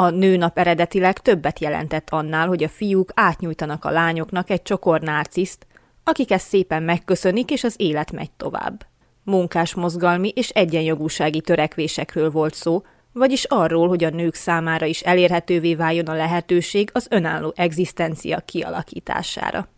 A 0.00 0.10
nőnap 0.10 0.58
eredetileg 0.58 1.18
többet 1.18 1.58
jelentett 1.58 2.10
annál, 2.10 2.48
hogy 2.48 2.62
a 2.62 2.68
fiúk 2.68 3.10
átnyújtanak 3.14 3.84
a 3.84 3.90
lányoknak 3.90 4.50
egy 4.50 4.62
csokor 4.62 5.00
nárciszt, 5.00 5.66
akik 6.04 6.30
ezt 6.30 6.46
szépen 6.46 6.82
megköszönik, 6.82 7.50
és 7.50 7.64
az 7.64 7.74
élet 7.76 8.12
megy 8.12 8.30
tovább. 8.30 8.86
Munkás 9.24 9.74
mozgalmi 9.74 10.28
és 10.28 10.48
egyenjogúsági 10.48 11.40
törekvésekről 11.40 12.30
volt 12.30 12.54
szó, 12.54 12.82
vagyis 13.12 13.44
arról, 13.44 13.88
hogy 13.88 14.04
a 14.04 14.10
nők 14.10 14.34
számára 14.34 14.86
is 14.86 15.00
elérhetővé 15.00 15.74
váljon 15.74 16.06
a 16.06 16.14
lehetőség 16.14 16.90
az 16.92 17.06
önálló 17.10 17.52
egzisztencia 17.56 18.38
kialakítására. 18.38 19.68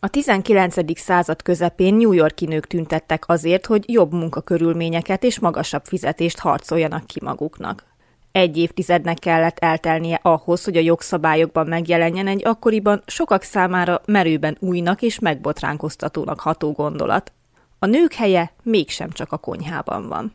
A 0.00 0.08
19. 0.08 0.98
század 0.98 1.42
közepén 1.42 1.94
New 1.94 2.12
Yorki 2.12 2.46
nők 2.46 2.66
tüntettek 2.66 3.28
azért, 3.28 3.66
hogy 3.66 3.84
jobb 3.86 4.12
munkakörülményeket 4.12 5.22
és 5.22 5.38
magasabb 5.38 5.84
fizetést 5.84 6.38
harcoljanak 6.38 7.06
ki 7.06 7.20
maguknak. 7.22 7.94
Egy 8.36 8.56
évtizednek 8.56 9.18
kellett 9.18 9.58
eltelnie 9.58 10.18
ahhoz, 10.22 10.64
hogy 10.64 10.76
a 10.76 10.80
jogszabályokban 10.80 11.66
megjelenjen 11.66 12.26
egy 12.26 12.46
akkoriban 12.46 13.02
sokak 13.06 13.42
számára 13.42 14.00
merőben 14.06 14.56
újnak 14.60 15.02
és 15.02 15.18
megbotránkoztatónak 15.18 16.40
ható 16.40 16.72
gondolat. 16.72 17.32
A 17.78 17.86
nők 17.86 18.12
helye 18.12 18.52
mégsem 18.62 19.10
csak 19.10 19.32
a 19.32 19.36
konyhában 19.36 20.08
van. 20.08 20.34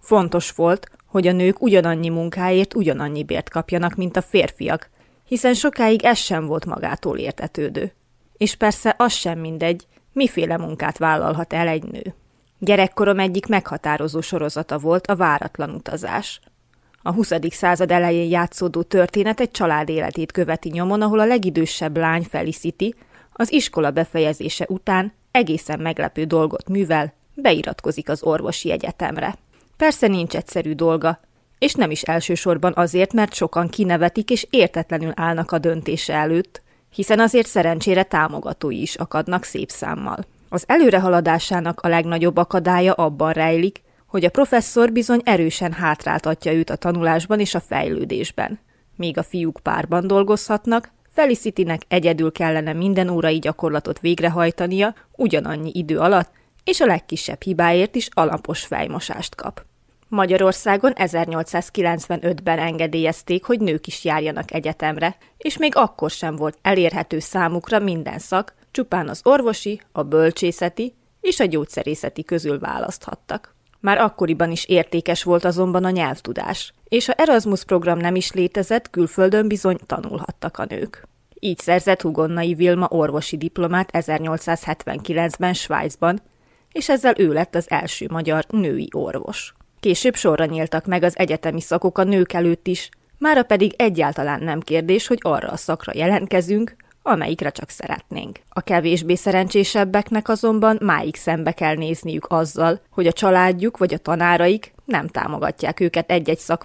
Fontos 0.00 0.50
volt, 0.50 0.90
hogy 1.06 1.26
a 1.26 1.32
nők 1.32 1.62
ugyanannyi 1.62 2.08
munkáért 2.08 2.74
ugyanannyi 2.74 3.24
bért 3.24 3.50
kapjanak, 3.50 3.94
mint 3.94 4.16
a 4.16 4.22
férfiak, 4.22 4.90
hiszen 5.24 5.54
sokáig 5.54 6.04
ez 6.04 6.18
sem 6.18 6.46
volt 6.46 6.66
magától 6.66 7.18
értetődő. 7.18 7.92
És 8.36 8.54
persze 8.54 8.94
az 8.98 9.12
sem 9.12 9.38
mindegy, 9.38 9.86
miféle 10.12 10.56
munkát 10.56 10.98
vállalhat 10.98 11.52
el 11.52 11.68
egy 11.68 11.84
nő. 11.84 12.14
Gyerekkorom 12.58 13.18
egyik 13.18 13.46
meghatározó 13.46 14.20
sorozata 14.20 14.78
volt 14.78 15.06
a 15.06 15.16
váratlan 15.16 15.70
utazás– 15.70 16.40
a 17.06 17.12
20. 17.12 17.32
század 17.50 17.90
elején 17.90 18.30
játszódó 18.30 18.82
történet 18.82 19.40
egy 19.40 19.50
család 19.50 19.88
életét 19.88 20.32
követi 20.32 20.68
nyomon, 20.68 21.02
ahol 21.02 21.20
a 21.20 21.24
legidősebb 21.24 21.96
lány 21.96 22.22
Felicity 22.22 22.94
az 23.32 23.52
iskola 23.52 23.90
befejezése 23.90 24.66
után 24.68 25.12
egészen 25.30 25.80
meglepő 25.80 26.24
dolgot 26.24 26.68
művel, 26.68 27.12
beiratkozik 27.34 28.08
az 28.08 28.22
orvosi 28.22 28.70
egyetemre. 28.70 29.36
Persze 29.76 30.06
nincs 30.06 30.34
egyszerű 30.34 30.72
dolga, 30.72 31.18
és 31.58 31.74
nem 31.74 31.90
is 31.90 32.02
elsősorban 32.02 32.72
azért, 32.76 33.12
mert 33.12 33.34
sokan 33.34 33.68
kinevetik 33.68 34.30
és 34.30 34.46
értetlenül 34.50 35.12
állnak 35.14 35.52
a 35.52 35.58
döntése 35.58 36.14
előtt, 36.14 36.62
hiszen 36.94 37.20
azért 37.20 37.46
szerencsére 37.46 38.02
támogatói 38.02 38.80
is 38.80 38.94
akadnak 38.94 39.44
szép 39.44 39.70
számmal. 39.70 40.24
Az 40.48 40.64
előrehaladásának 40.66 41.80
a 41.80 41.88
legnagyobb 41.88 42.36
akadálya 42.36 42.92
abban 42.92 43.32
rejlik, 43.32 43.82
hogy 44.14 44.24
a 44.24 44.30
professzor 44.30 44.92
bizony 44.92 45.20
erősen 45.24 45.72
hátráltatja 45.72 46.52
őt 46.52 46.70
a 46.70 46.76
tanulásban 46.76 47.40
és 47.40 47.54
a 47.54 47.60
fejlődésben. 47.60 48.58
Míg 48.96 49.18
a 49.18 49.22
fiúk 49.22 49.60
párban 49.62 50.06
dolgozhatnak, 50.06 50.90
Felicity-nek 51.12 51.82
egyedül 51.88 52.32
kellene 52.32 52.72
minden 52.72 53.08
órai 53.08 53.38
gyakorlatot 53.38 54.00
végrehajtania 54.00 54.94
ugyanannyi 55.16 55.70
idő 55.74 55.98
alatt, 55.98 56.30
és 56.64 56.80
a 56.80 56.86
legkisebb 56.86 57.42
hibáért 57.42 57.94
is 57.94 58.08
alapos 58.10 58.64
fejmosást 58.64 59.34
kap. 59.34 59.64
Magyarországon 60.08 60.92
1895-ben 60.94 62.58
engedélyezték, 62.58 63.44
hogy 63.44 63.60
nők 63.60 63.86
is 63.86 64.04
járjanak 64.04 64.52
egyetemre, 64.52 65.16
és 65.36 65.56
még 65.56 65.76
akkor 65.76 66.10
sem 66.10 66.36
volt 66.36 66.58
elérhető 66.62 67.18
számukra 67.18 67.78
minden 67.78 68.18
szak, 68.18 68.54
csupán 68.70 69.08
az 69.08 69.20
orvosi, 69.24 69.80
a 69.92 70.02
bölcsészeti 70.02 70.94
és 71.20 71.40
a 71.40 71.44
gyógyszerészeti 71.44 72.24
közül 72.24 72.58
választhattak. 72.58 73.53
Már 73.84 73.98
akkoriban 73.98 74.50
is 74.50 74.64
értékes 74.64 75.22
volt 75.22 75.44
azonban 75.44 75.84
a 75.84 75.90
nyelvtudás, 75.90 76.72
és 76.88 77.06
ha 77.06 77.12
Erasmus 77.12 77.64
program 77.64 77.98
nem 77.98 78.14
is 78.14 78.32
létezett, 78.32 78.90
külföldön 78.90 79.48
bizony 79.48 79.78
tanulhattak 79.86 80.58
a 80.58 80.64
nők. 80.68 81.08
Így 81.40 81.58
szerzett 81.58 82.00
Hugonnai 82.00 82.54
Vilma 82.54 82.88
orvosi 82.90 83.36
diplomát 83.36 83.90
1879-ben 83.92 85.54
Svájcban, 85.54 86.22
és 86.72 86.88
ezzel 86.88 87.14
ő 87.16 87.32
lett 87.32 87.54
az 87.54 87.70
első 87.70 88.06
magyar 88.10 88.44
női 88.48 88.88
orvos. 88.92 89.54
Később 89.80 90.14
sorra 90.14 90.44
nyíltak 90.44 90.86
meg 90.86 91.02
az 91.02 91.18
egyetemi 91.18 91.60
szakok 91.60 91.98
a 91.98 92.04
nők 92.04 92.32
előtt 92.32 92.66
is, 92.66 92.88
mára 93.18 93.42
pedig 93.42 93.74
egyáltalán 93.76 94.42
nem 94.42 94.60
kérdés, 94.60 95.06
hogy 95.06 95.18
arra 95.20 95.48
a 95.48 95.56
szakra 95.56 95.92
jelentkezünk, 95.94 96.76
amelyikre 97.06 97.50
csak 97.50 97.68
szeretnénk. 97.68 98.40
A 98.48 98.60
kevésbé 98.60 99.14
szerencsésebbeknek 99.14 100.28
azonban 100.28 100.78
máig 100.80 101.16
szembe 101.16 101.52
kell 101.52 101.74
nézniük 101.74 102.26
azzal, 102.28 102.80
hogy 102.90 103.06
a 103.06 103.12
családjuk 103.12 103.78
vagy 103.78 103.94
a 103.94 103.98
tanáraik 103.98 104.74
nem 104.84 105.08
támogatják 105.08 105.80
őket 105.80 106.10
egy-egy 106.10 106.38
szak 106.38 106.62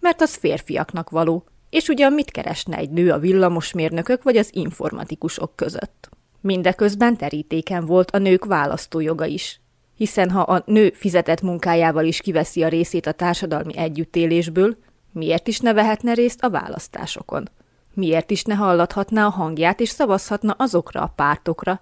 mert 0.00 0.20
az 0.20 0.34
férfiaknak 0.34 1.10
való. 1.10 1.44
És 1.70 1.88
ugyan 1.88 2.12
mit 2.12 2.30
keresne 2.30 2.76
egy 2.76 2.90
nő 2.90 3.10
a 3.10 3.18
villamosmérnökök 3.18 4.22
vagy 4.22 4.36
az 4.36 4.48
informatikusok 4.52 5.56
között? 5.56 6.08
Mindeközben 6.40 7.16
terítéken 7.16 7.84
volt 7.84 8.10
a 8.10 8.18
nők 8.18 8.44
választójoga 8.44 9.24
is, 9.24 9.60
hiszen 9.96 10.30
ha 10.30 10.40
a 10.40 10.62
nő 10.66 10.92
fizetett 10.94 11.40
munkájával 11.40 12.04
is 12.04 12.20
kiveszi 12.20 12.62
a 12.62 12.68
részét 12.68 13.06
a 13.06 13.12
társadalmi 13.12 13.76
együttélésből, 13.76 14.76
miért 15.12 15.48
is 15.48 15.58
ne 15.58 15.72
vehetne 15.72 16.12
részt 16.12 16.42
a 16.42 16.50
választásokon? 16.50 17.48
Miért 17.94 18.30
is 18.30 18.44
ne 18.44 18.54
hallathatná 18.54 19.26
a 19.26 19.30
hangját 19.30 19.80
és 19.80 19.88
szavazhatna 19.88 20.54
azokra 20.58 21.02
a 21.02 21.12
pártokra, 21.16 21.80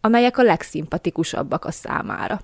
amelyek 0.00 0.38
a 0.38 0.42
legszimpatikusabbak 0.42 1.64
a 1.64 1.70
számára? 1.70 2.40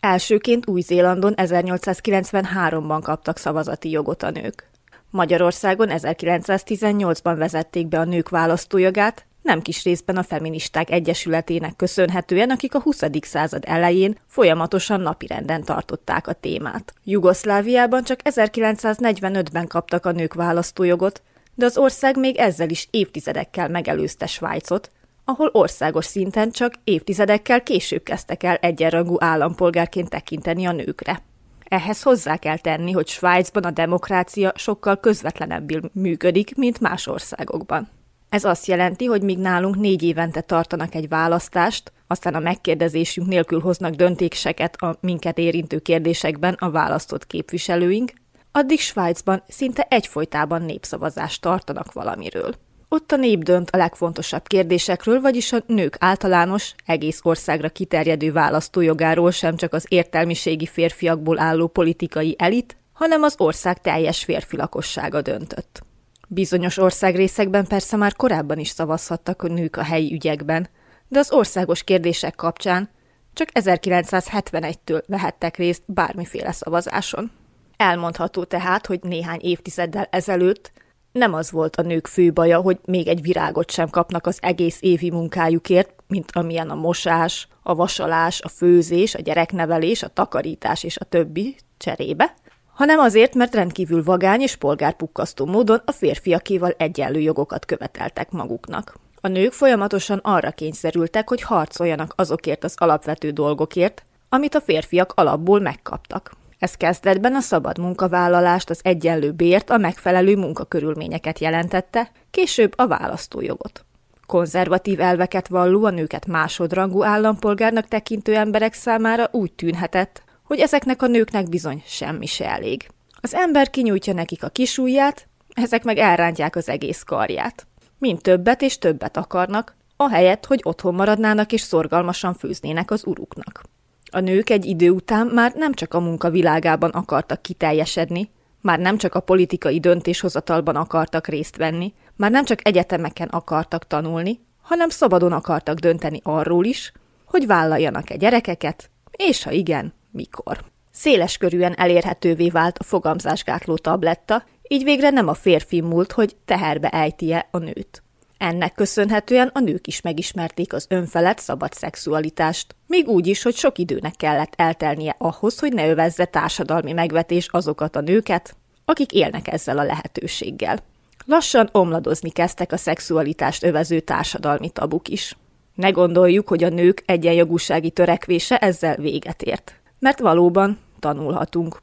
Elsőként 0.00 0.68
Új-Zélandon 0.68 1.34
1893-ban 1.36 3.00
kaptak 3.02 3.36
szavazati 3.36 3.90
jogot 3.90 4.22
a 4.22 4.30
nők. 4.30 4.70
Magyarországon 5.10 5.88
1918-ban 5.90 7.34
vezették 7.38 7.86
be 7.86 7.98
a 7.98 8.04
nők 8.04 8.28
választójogát, 8.28 9.26
nem 9.42 9.62
kis 9.62 9.84
részben 9.84 10.16
a 10.16 10.22
feministák 10.22 10.90
egyesületének 10.90 11.76
köszönhetően, 11.76 12.50
akik 12.50 12.74
a 12.74 12.80
20. 12.80 13.02
század 13.20 13.62
elején 13.66 14.18
folyamatosan 14.26 15.00
napirenden 15.00 15.64
tartották 15.64 16.26
a 16.26 16.32
témát. 16.32 16.94
Jugoszláviában 17.04 18.04
csak 18.04 18.20
1945-ben 18.24 19.66
kaptak 19.66 20.06
a 20.06 20.12
nők 20.12 20.34
választójogot, 20.34 21.22
de 21.58 21.64
az 21.64 21.78
ország 21.78 22.18
még 22.18 22.36
ezzel 22.36 22.68
is 22.68 22.88
évtizedekkel 22.90 23.68
megelőzte 23.68 24.26
Svájcot, 24.26 24.90
ahol 25.24 25.50
országos 25.52 26.04
szinten 26.04 26.50
csak 26.50 26.74
évtizedekkel 26.84 27.62
később 27.62 28.02
kezdtek 28.02 28.42
el 28.42 28.54
egyenrangú 28.54 29.16
állampolgárként 29.18 30.08
tekinteni 30.08 30.64
a 30.64 30.72
nőkre. 30.72 31.22
Ehhez 31.64 32.02
hozzá 32.02 32.36
kell 32.36 32.58
tenni, 32.58 32.92
hogy 32.92 33.06
Svájcban 33.08 33.64
a 33.64 33.70
demokrácia 33.70 34.52
sokkal 34.56 35.00
közvetlenebbül 35.00 35.90
működik, 35.92 36.56
mint 36.56 36.80
más 36.80 37.06
országokban. 37.06 37.88
Ez 38.28 38.44
azt 38.44 38.66
jelenti, 38.66 39.04
hogy 39.04 39.22
míg 39.22 39.38
nálunk 39.38 39.76
négy 39.76 40.02
évente 40.02 40.40
tartanak 40.40 40.94
egy 40.94 41.08
választást, 41.08 41.92
aztán 42.06 42.34
a 42.34 42.38
megkérdezésünk 42.38 43.28
nélkül 43.28 43.60
hoznak 43.60 43.94
döntéseket 43.94 44.76
a 44.76 44.96
minket 45.00 45.38
érintő 45.38 45.78
kérdésekben 45.78 46.54
a 46.54 46.70
választott 46.70 47.26
képviselőink, 47.26 48.12
addig 48.52 48.80
Svájcban 48.80 49.42
szinte 49.48 49.86
egyfolytában 49.90 50.62
népszavazást 50.62 51.40
tartanak 51.40 51.92
valamiről. 51.92 52.54
Ott 52.88 53.12
a 53.12 53.16
nép 53.16 53.42
dönt 53.42 53.70
a 53.70 53.76
legfontosabb 53.76 54.46
kérdésekről, 54.46 55.20
vagyis 55.20 55.52
a 55.52 55.62
nők 55.66 55.96
általános, 56.00 56.74
egész 56.86 57.20
országra 57.22 57.68
kiterjedő 57.68 58.32
választójogáról 58.32 59.30
sem 59.30 59.56
csak 59.56 59.72
az 59.72 59.84
értelmiségi 59.88 60.66
férfiakból 60.66 61.38
álló 61.38 61.66
politikai 61.66 62.34
elit, 62.38 62.76
hanem 62.92 63.22
az 63.22 63.34
ország 63.38 63.80
teljes 63.80 64.24
férfi 64.24 64.56
lakossága 64.56 65.22
döntött. 65.22 65.82
Bizonyos 66.28 66.78
országrészekben 66.78 67.66
persze 67.66 67.96
már 67.96 68.14
korábban 68.14 68.58
is 68.58 68.68
szavazhattak 68.68 69.42
a 69.42 69.48
nők 69.48 69.76
a 69.76 69.82
helyi 69.82 70.12
ügyekben, 70.12 70.68
de 71.08 71.18
az 71.18 71.32
országos 71.32 71.82
kérdések 71.84 72.34
kapcsán 72.34 72.90
csak 73.32 73.48
1971-től 73.54 75.02
vehettek 75.06 75.56
részt 75.56 75.82
bármiféle 75.86 76.52
szavazáson. 76.52 77.30
Elmondható 77.78 78.44
tehát, 78.44 78.86
hogy 78.86 78.98
néhány 79.02 79.38
évtizeddel 79.42 80.08
ezelőtt 80.10 80.72
nem 81.12 81.34
az 81.34 81.50
volt 81.50 81.76
a 81.76 81.82
nők 81.82 82.06
fő 82.06 82.32
baja, 82.32 82.60
hogy 82.60 82.78
még 82.84 83.08
egy 83.08 83.22
virágot 83.22 83.70
sem 83.70 83.88
kapnak 83.88 84.26
az 84.26 84.38
egész 84.40 84.78
évi 84.80 85.10
munkájukért, 85.10 85.90
mint 86.06 86.30
amilyen 86.32 86.70
a 86.70 86.74
mosás, 86.74 87.48
a 87.62 87.74
vasalás, 87.74 88.40
a 88.40 88.48
főzés, 88.48 89.14
a 89.14 89.20
gyereknevelés, 89.20 90.02
a 90.02 90.08
takarítás 90.08 90.82
és 90.82 90.96
a 90.96 91.04
többi 91.04 91.56
cserébe, 91.76 92.34
hanem 92.74 92.98
azért, 92.98 93.34
mert 93.34 93.54
rendkívül 93.54 94.04
vagány 94.04 94.40
és 94.40 94.56
polgárpukkasztó 94.56 95.46
módon 95.46 95.82
a 95.84 95.92
férfiakéval 95.92 96.74
egyenlő 96.76 97.20
jogokat 97.20 97.64
követeltek 97.64 98.30
maguknak. 98.30 98.94
A 99.20 99.28
nők 99.28 99.52
folyamatosan 99.52 100.18
arra 100.22 100.50
kényszerültek, 100.50 101.28
hogy 101.28 101.42
harcoljanak 101.42 102.12
azokért 102.16 102.64
az 102.64 102.74
alapvető 102.76 103.30
dolgokért, 103.30 104.02
amit 104.28 104.54
a 104.54 104.60
férfiak 104.60 105.12
alapból 105.14 105.60
megkaptak. 105.60 106.37
Ez 106.58 106.74
kezdetben 106.74 107.34
a 107.34 107.40
szabad 107.40 107.78
munkavállalást, 107.78 108.70
az 108.70 108.80
egyenlő 108.82 109.32
bért, 109.32 109.70
a 109.70 109.76
megfelelő 109.76 110.36
munkakörülményeket 110.36 111.38
jelentette, 111.38 112.10
később 112.30 112.72
a 112.76 112.86
választójogot. 112.86 113.84
Konzervatív 114.26 115.00
elveket 115.00 115.48
valló 115.48 115.84
a 115.84 115.90
nőket 115.90 116.26
másodrangú 116.26 117.02
állampolgárnak 117.02 117.88
tekintő 117.88 118.34
emberek 118.34 118.74
számára 118.74 119.28
úgy 119.32 119.52
tűnhetett, 119.52 120.22
hogy 120.44 120.58
ezeknek 120.58 121.02
a 121.02 121.06
nőknek 121.06 121.48
bizony 121.48 121.82
semmi 121.86 122.26
se 122.26 122.50
elég. 122.50 122.88
Az 123.20 123.34
ember 123.34 123.70
kinyújtja 123.70 124.12
nekik 124.12 124.44
a 124.44 124.48
kisújját, 124.48 125.28
ezek 125.54 125.84
meg 125.84 125.98
elrántják 125.98 126.56
az 126.56 126.68
egész 126.68 127.02
karját. 127.02 127.66
Mind 127.98 128.20
többet 128.20 128.62
és 128.62 128.78
többet 128.78 129.16
akarnak, 129.16 129.76
ahelyett, 129.96 130.46
hogy 130.46 130.60
otthon 130.62 130.94
maradnának 130.94 131.52
és 131.52 131.60
szorgalmasan 131.60 132.34
főznének 132.34 132.90
az 132.90 133.06
uruknak. 133.06 133.62
A 134.10 134.20
nők 134.20 134.50
egy 134.50 134.64
idő 134.64 134.90
után 134.90 135.26
már 135.26 135.52
nem 135.54 135.72
csak 135.72 135.94
a 135.94 136.00
munka 136.00 136.30
világában 136.30 136.90
akartak 136.90 137.42
kiteljesedni, 137.42 138.30
már 138.60 138.78
nem 138.78 138.96
csak 138.96 139.14
a 139.14 139.20
politikai 139.20 139.80
döntéshozatalban 139.80 140.76
akartak 140.76 141.26
részt 141.26 141.56
venni, 141.56 141.92
már 142.16 142.30
nem 142.30 142.44
csak 142.44 142.66
egyetemeken 142.66 143.28
akartak 143.28 143.86
tanulni, 143.86 144.40
hanem 144.62 144.88
szabadon 144.88 145.32
akartak 145.32 145.78
dönteni 145.78 146.20
arról 146.22 146.64
is, 146.64 146.92
hogy 147.24 147.46
vállaljanak-e 147.46 148.16
gyerekeket, 148.16 148.90
és 149.10 149.42
ha 149.42 149.50
igen, 149.50 149.92
mikor. 150.10 150.64
Széles 150.92 151.36
körűen 151.36 151.74
elérhetővé 151.76 152.48
vált 152.48 152.78
a 152.78 152.84
fogamzásgátló 152.84 153.76
tabletta, 153.76 154.44
így 154.68 154.84
végre 154.84 155.10
nem 155.10 155.28
a 155.28 155.34
férfi 155.34 155.80
múlt, 155.80 156.12
hogy 156.12 156.36
teherbe 156.44 156.88
ejtie 156.88 157.48
a 157.50 157.58
nőt. 157.58 158.02
Ennek 158.38 158.74
köszönhetően 158.74 159.50
a 159.54 159.60
nők 159.60 159.86
is 159.86 160.00
megismerték 160.00 160.72
az 160.72 160.86
önfelett 160.88 161.38
szabad 161.38 161.72
szexualitást, 161.72 162.74
még 162.86 163.08
úgy 163.08 163.26
is, 163.26 163.42
hogy 163.42 163.54
sok 163.54 163.78
időnek 163.78 164.14
kellett 164.16 164.52
eltelnie 164.56 165.14
ahhoz, 165.18 165.58
hogy 165.58 165.72
ne 165.72 165.88
övezze 165.88 166.24
társadalmi 166.24 166.92
megvetés 166.92 167.48
azokat 167.50 167.96
a 167.96 168.00
nőket, 168.00 168.56
akik 168.84 169.12
élnek 169.12 169.48
ezzel 169.48 169.78
a 169.78 169.82
lehetőséggel. 169.82 170.78
Lassan 171.26 171.68
omladozni 171.72 172.30
kezdtek 172.30 172.72
a 172.72 172.76
szexualitást 172.76 173.64
övező 173.64 174.00
társadalmi 174.00 174.70
tabuk 174.70 175.08
is. 175.08 175.36
Ne 175.74 175.90
gondoljuk, 175.90 176.48
hogy 176.48 176.64
a 176.64 176.68
nők 176.68 177.02
egyenjogúsági 177.06 177.90
törekvése 177.90 178.58
ezzel 178.58 178.96
véget 178.96 179.42
ért. 179.42 179.74
Mert 179.98 180.18
valóban 180.18 180.78
tanulhatunk. 180.98 181.80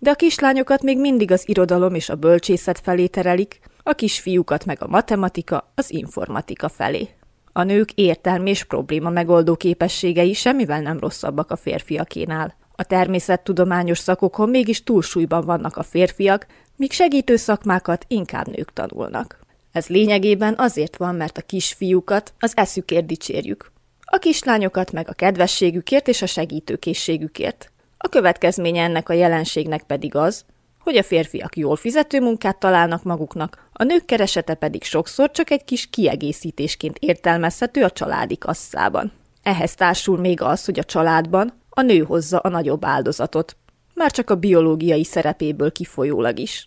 De 0.00 0.10
a 0.10 0.14
kislányokat 0.14 0.82
még 0.82 1.00
mindig 1.00 1.30
az 1.30 1.48
irodalom 1.48 1.94
és 1.94 2.08
a 2.08 2.14
bölcsészet 2.14 2.80
felé 2.80 3.06
terelik, 3.06 3.60
a 3.82 3.92
kisfiúkat 3.92 4.64
meg 4.64 4.82
a 4.82 4.86
matematika, 4.86 5.72
az 5.74 5.92
informatika 5.92 6.68
felé. 6.68 7.08
A 7.52 7.62
nők 7.62 7.92
értelmi 7.92 8.50
és 8.50 8.64
probléma 8.64 9.10
megoldó 9.10 9.56
képességei 9.56 10.32
semmivel 10.32 10.80
nem 10.80 10.98
rosszabbak 10.98 11.50
a 11.50 11.56
férfiakénál. 11.56 12.56
A 12.76 12.84
természettudományos 12.84 13.98
szakokon 13.98 14.48
mégis 14.48 14.82
túlsúlyban 14.82 15.44
vannak 15.44 15.76
a 15.76 15.82
férfiak, 15.82 16.46
míg 16.76 16.92
segítő 16.92 17.36
szakmákat 17.36 18.04
inkább 18.08 18.46
nők 18.56 18.72
tanulnak. 18.72 19.38
Ez 19.72 19.86
lényegében 19.86 20.54
azért 20.58 20.96
van, 20.96 21.14
mert 21.14 21.38
a 21.38 21.42
kisfiúkat 21.42 22.34
az 22.38 22.52
eszükért 22.56 23.06
dicsérjük, 23.06 23.72
a 24.00 24.18
kislányokat 24.18 24.92
meg 24.92 25.08
a 25.08 25.12
kedvességükért 25.12 26.08
és 26.08 26.22
a 26.22 26.26
segítőkészségükért. 26.26 27.70
A 28.06 28.08
következménye 28.08 28.82
ennek 28.82 29.08
a 29.08 29.12
jelenségnek 29.12 29.82
pedig 29.82 30.14
az, 30.14 30.44
hogy 30.80 30.96
a 30.96 31.02
férfiak 31.02 31.56
jól 31.56 31.76
fizető 31.76 32.20
munkát 32.20 32.58
találnak 32.58 33.02
maguknak, 33.02 33.68
a 33.72 33.84
nők 33.84 34.04
keresete 34.04 34.54
pedig 34.54 34.82
sokszor 34.82 35.30
csak 35.30 35.50
egy 35.50 35.64
kis 35.64 35.86
kiegészítésként 35.90 36.98
értelmezhető 36.98 37.82
a 37.82 37.90
családi 37.90 38.38
kasszában. 38.38 39.12
Ehhez 39.42 39.74
társul 39.74 40.18
még 40.18 40.42
az, 40.42 40.64
hogy 40.64 40.78
a 40.78 40.84
családban 40.84 41.52
a 41.70 41.80
nő 41.82 41.98
hozza 41.98 42.38
a 42.38 42.48
nagyobb 42.48 42.84
áldozatot, 42.84 43.56
már 43.94 44.10
csak 44.10 44.30
a 44.30 44.34
biológiai 44.34 45.04
szerepéből 45.04 45.72
kifolyólag 45.72 46.38
is. 46.38 46.66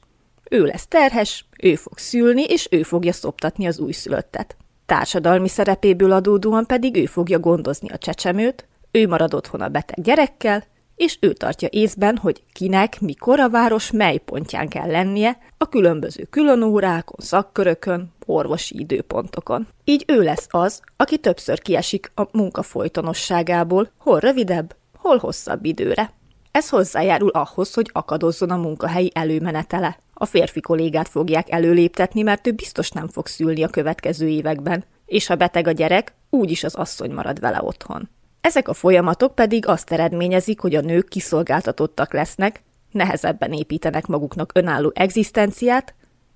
Ő 0.49 0.65
lesz 0.65 0.87
terhes, 0.87 1.45
ő 1.61 1.75
fog 1.75 1.97
szülni, 1.97 2.43
és 2.43 2.67
ő 2.71 2.83
fogja 2.83 3.13
szoptatni 3.13 3.67
az 3.67 3.79
újszülöttet. 3.79 4.55
Társadalmi 4.85 5.47
szerepéből 5.47 6.11
adódóan 6.11 6.65
pedig 6.65 6.95
ő 6.95 7.05
fogja 7.05 7.39
gondozni 7.39 7.89
a 7.89 7.97
csecsemőt, 7.97 8.67
ő 8.91 9.07
marad 9.07 9.33
otthon 9.33 9.61
a 9.61 9.67
beteg 9.69 10.03
gyerekkel, 10.03 10.63
és 10.99 11.17
ő 11.19 11.33
tartja 11.33 11.67
észben, 11.71 12.17
hogy 12.17 12.43
kinek, 12.53 13.01
mikor 13.01 13.39
a 13.39 13.49
város 13.49 13.91
mely 13.91 14.17
pontján 14.17 14.67
kell 14.67 14.91
lennie, 14.91 15.37
a 15.57 15.69
különböző 15.69 16.23
különórákon, 16.23 17.25
szakkörökön, 17.25 18.13
orvosi 18.25 18.79
időpontokon. 18.79 19.67
Így 19.83 20.03
ő 20.07 20.21
lesz 20.21 20.47
az, 20.49 20.81
aki 20.95 21.17
többször 21.17 21.61
kiesik 21.61 22.11
a 22.15 22.23
munka 22.31 22.61
folytonosságából, 22.61 23.91
hol 23.97 24.19
rövidebb, 24.19 24.75
hol 24.97 25.17
hosszabb 25.17 25.65
időre. 25.65 26.13
Ez 26.51 26.69
hozzájárul 26.69 27.29
ahhoz, 27.29 27.73
hogy 27.73 27.89
akadozzon 27.93 28.49
a 28.49 28.57
munkahelyi 28.57 29.11
előmenetele. 29.13 29.97
A 30.13 30.25
férfi 30.25 30.61
kollégát 30.61 31.07
fogják 31.07 31.51
előléptetni, 31.51 32.21
mert 32.21 32.47
ő 32.47 32.51
biztos 32.51 32.89
nem 32.89 33.07
fog 33.07 33.27
szülni 33.27 33.63
a 33.63 33.67
következő 33.67 34.27
években, 34.27 34.83
és 35.05 35.27
ha 35.27 35.35
beteg 35.35 35.67
a 35.67 35.71
gyerek, 35.71 36.13
úgyis 36.29 36.63
az 36.63 36.75
asszony 36.75 37.11
marad 37.11 37.39
vele 37.39 37.59
otthon. 37.61 38.09
Ezek 38.41 38.67
a 38.67 38.73
folyamatok 38.73 39.35
pedig 39.35 39.67
azt 39.67 39.91
eredményezik, 39.91 40.59
hogy 40.59 40.75
a 40.75 40.81
nők 40.81 41.07
kiszolgáltatottak 41.07 42.13
lesznek, 42.13 42.63
nehezebben 42.91 43.53
építenek 43.53 44.05
maguknak 44.05 44.51
önálló 44.53 44.91
egzisztenciát, 44.95 45.95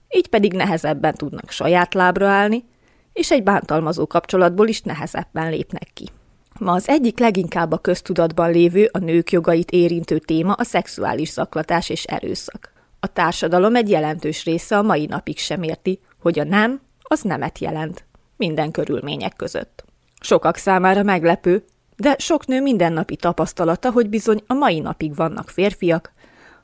így 0.10 0.28
pedig 0.28 0.54
nehezebben 0.54 1.14
tudnak 1.14 1.50
saját 1.50 1.94
lábra 1.94 2.28
állni, 2.28 2.66
és 3.14 3.32
egy 3.32 3.44
bántalmazó 3.44 4.08
kapcsolatból 4.08 4.68
is 4.68 4.82
nehezebben 4.82 5.50
lépnek 5.50 5.88
ki. 5.94 6.10
Ma 6.60 6.72
az 6.72 6.88
egyik 6.88 7.20
leginkább 7.20 7.72
a 7.72 7.78
köztudatban 7.78 8.52
lévő, 8.52 8.90
a 8.92 8.98
nők 8.98 9.32
jogait 9.32 9.72
érintő 9.72 10.20
téma 10.20 10.54
a 10.54 10.64
szexuális 10.64 11.32
zaklatás 11.32 11.90
és 11.90 12.04
erőszak. 12.04 12.72
A 13.00 13.08
társadalom 13.08 13.76
egy 13.76 13.90
jelentős 13.90 14.44
része 14.44 14.78
a 14.78 14.82
mai 14.82 15.06
napig 15.06 15.38
sem 15.38 15.64
érti, 15.64 16.00
hogy 16.20 16.40
a 16.40 16.44
nem, 16.44 16.82
az 17.02 17.22
nemet 17.22 17.60
jelent, 17.60 18.06
minden 18.38 18.72
körülmények 18.72 19.36
között. 19.36 19.86
Sokak 20.22 20.56
számára 20.56 21.04
meglepő, 21.04 21.64
de 21.96 22.16
sok 22.20 22.46
nő 22.48 22.62
mindennapi 22.62 23.16
tapasztalata, 23.16 23.92
hogy 23.92 24.10
bizony 24.10 24.44
a 24.48 24.54
mai 24.54 24.80
napig 24.80 25.16
vannak 25.16 25.50
férfiak, 25.50 26.14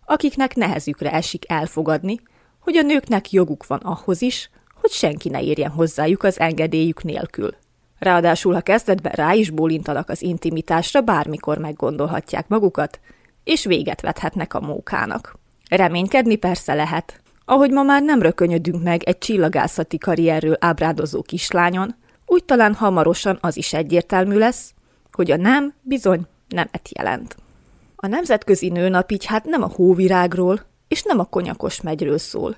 akiknek 0.05 0.55
nehezükre 0.55 1.11
esik 1.11 1.51
elfogadni, 1.51 2.19
hogy 2.59 2.77
a 2.77 2.81
nőknek 2.81 3.31
joguk 3.31 3.67
van 3.67 3.79
ahhoz 3.79 4.21
is, 4.21 4.49
hogy 4.81 4.91
senki 4.91 5.29
ne 5.29 5.41
érjen 5.41 5.71
hozzájuk 5.71 6.23
az 6.23 6.39
engedélyük 6.39 7.03
nélkül. 7.03 7.55
Ráadásul, 7.99 8.53
ha 8.53 8.61
kezdetben 8.61 9.11
rá 9.11 9.33
is 9.33 9.49
bólintanak 9.49 10.09
az 10.09 10.21
intimitásra, 10.21 11.01
bármikor 11.01 11.57
meggondolhatják 11.57 12.47
magukat, 12.47 12.99
és 13.43 13.65
véget 13.65 14.01
vethetnek 14.01 14.53
a 14.53 14.59
mókának. 14.59 15.39
Reménykedni 15.69 16.35
persze 16.35 16.73
lehet. 16.73 17.21
Ahogy 17.45 17.71
ma 17.71 17.83
már 17.83 18.03
nem 18.03 18.21
rökönyödünk 18.21 18.83
meg 18.83 19.03
egy 19.03 19.17
csillagászati 19.17 19.97
karrierről 19.97 20.57
ábrádozó 20.59 21.21
kislányon, 21.21 21.95
úgy 22.25 22.43
talán 22.43 22.73
hamarosan 22.73 23.37
az 23.41 23.57
is 23.57 23.73
egyértelmű 23.73 24.37
lesz, 24.37 24.73
hogy 25.19 25.31
a 25.31 25.37
nem 25.37 25.73
bizony 25.81 26.21
nemet 26.47 26.89
jelent. 26.97 27.35
A 27.95 28.07
Nemzetközi 28.07 28.69
Nőnap 28.69 29.11
így 29.11 29.25
hát 29.25 29.45
nem 29.45 29.63
a 29.63 29.71
hóvirágról 29.75 30.65
és 30.87 31.03
nem 31.03 31.19
a 31.19 31.23
konyakos 31.23 31.81
megyről 31.81 32.17
szól, 32.17 32.57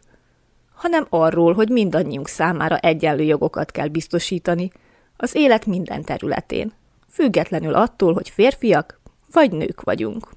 hanem 0.74 1.06
arról, 1.10 1.54
hogy 1.54 1.69
mindannyiunk 1.69 2.28
számára 2.28 2.78
egyenlő 2.78 3.24
jogokat 3.24 3.71
kell 3.71 3.88
biztosítani 3.88 4.71
az 5.17 5.36
élet 5.36 5.65
minden 5.65 6.04
területén, 6.04 6.74
függetlenül 7.10 7.74
attól, 7.74 8.13
hogy 8.13 8.30
férfiak 8.30 9.00
vagy 9.32 9.52
nők 9.52 9.82
vagyunk. 9.82 10.30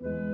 thank 0.00 0.26
you 0.26 0.31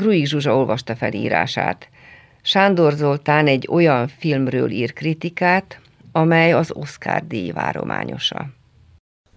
Grui 0.00 0.26
Zsuzsa 0.26 0.56
olvasta 0.56 0.96
fel 0.96 1.12
írását. 1.12 1.88
Sándor 2.42 2.92
Zoltán 2.92 3.46
egy 3.46 3.68
olyan 3.70 4.08
filmről 4.08 4.70
ír 4.70 4.92
kritikát, 4.92 5.80
amely 6.12 6.52
az 6.52 6.70
Oscar 6.72 7.26
díj 7.26 7.50
várományosa. 7.50 8.46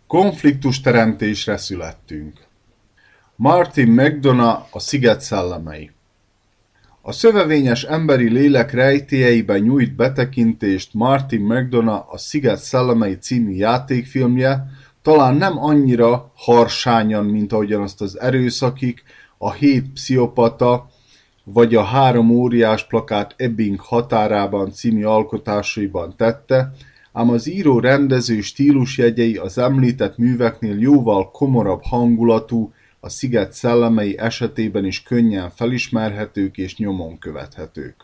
Konfliktus 0.08 0.82
teremtésre 0.82 1.58
születtünk. 1.58 2.34
Martin 3.36 3.88
McDonough 3.88 4.62
a 4.72 4.80
Sziget 4.80 5.22
szellemei 5.22 5.92
A 7.02 7.12
szövevényes 7.12 7.84
emberi 7.84 8.30
lélek 8.30 8.72
rejtélyeiben 8.72 9.60
nyújt 9.60 9.96
betekintést 9.96 10.94
Martin 10.94 11.42
McDonough 11.42 12.14
a 12.14 12.18
Sziget 12.18 12.60
szellemei 12.60 13.18
című 13.18 13.52
játékfilmje, 13.52 14.66
talán 15.02 15.36
nem 15.36 15.64
annyira 15.64 16.32
harsányan, 16.36 17.26
mint 17.26 17.54
ahogyan 17.54 17.82
azt 17.82 18.02
az 18.02 18.20
erőszakik, 18.20 19.04
a 19.44 19.52
hét 19.52 19.92
pszichopata 19.94 20.90
vagy 21.44 21.76
a 21.76 21.84
három 21.84 22.30
óriás 22.30 22.88
plakát 22.88 23.34
Ebbing 23.38 23.80
határában 23.80 24.72
című 24.72 25.04
alkotásaiban 25.04 26.14
tette, 26.18 26.72
ám 27.12 27.30
az 27.30 27.50
író-rendező 27.50 28.42
stílusjegyei 28.42 29.38
az 29.38 29.58
említett 29.58 30.18
műveknél 30.18 30.80
jóval 30.80 31.32
komorabb 31.32 31.82
hangulatú, 31.84 32.74
a 33.00 33.10
sziget 33.10 33.54
szellemei 33.54 34.18
esetében 34.18 34.86
is 34.86 35.04
könnyen 35.04 35.50
felismerhetők 35.50 36.58
és 36.58 36.78
nyomon 36.78 37.18
követhetők. 37.20 37.96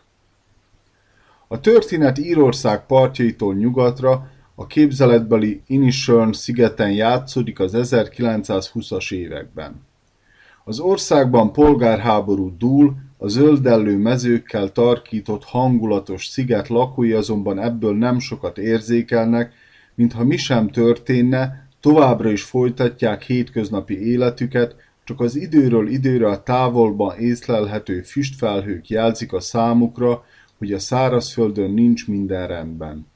A 1.47 1.59
történet 1.59 2.17
Írország 2.17 2.85
partjaitól 2.85 3.55
nyugatra 3.55 4.31
a 4.55 4.67
képzeletbeli 4.67 5.61
Inisherin 5.67 6.33
szigeten 6.33 6.91
játszódik 6.91 7.59
az 7.59 7.71
1920-as 7.75 9.13
években. 9.13 9.87
Az 10.69 10.79
országban 10.79 11.51
polgárháború 11.51 12.57
dúl, 12.57 12.95
a 13.17 13.27
zöldellő 13.27 13.97
mezőkkel 13.97 14.71
tarkított 14.71 15.43
hangulatos 15.43 16.25
sziget 16.25 16.67
lakói 16.67 17.11
azonban 17.11 17.59
ebből 17.59 17.97
nem 17.97 18.19
sokat 18.19 18.57
érzékelnek, 18.57 19.53
mintha 19.95 20.23
mi 20.23 20.37
sem 20.37 20.69
történne, 20.69 21.67
továbbra 21.79 22.31
is 22.31 22.43
folytatják 22.43 23.23
hétköznapi 23.23 24.07
életüket, 24.07 24.75
csak 25.03 25.19
az 25.19 25.35
időről 25.35 25.87
időre 25.87 26.27
a 26.27 26.43
távolban 26.43 27.17
észlelhető 27.17 28.01
füstfelhők 28.01 28.89
jelzik 28.89 29.33
a 29.33 29.39
számukra, 29.39 30.23
hogy 30.57 30.73
a 30.73 30.79
szárazföldön 30.79 31.71
nincs 31.71 32.07
minden 32.07 32.47
rendben. 32.47 33.07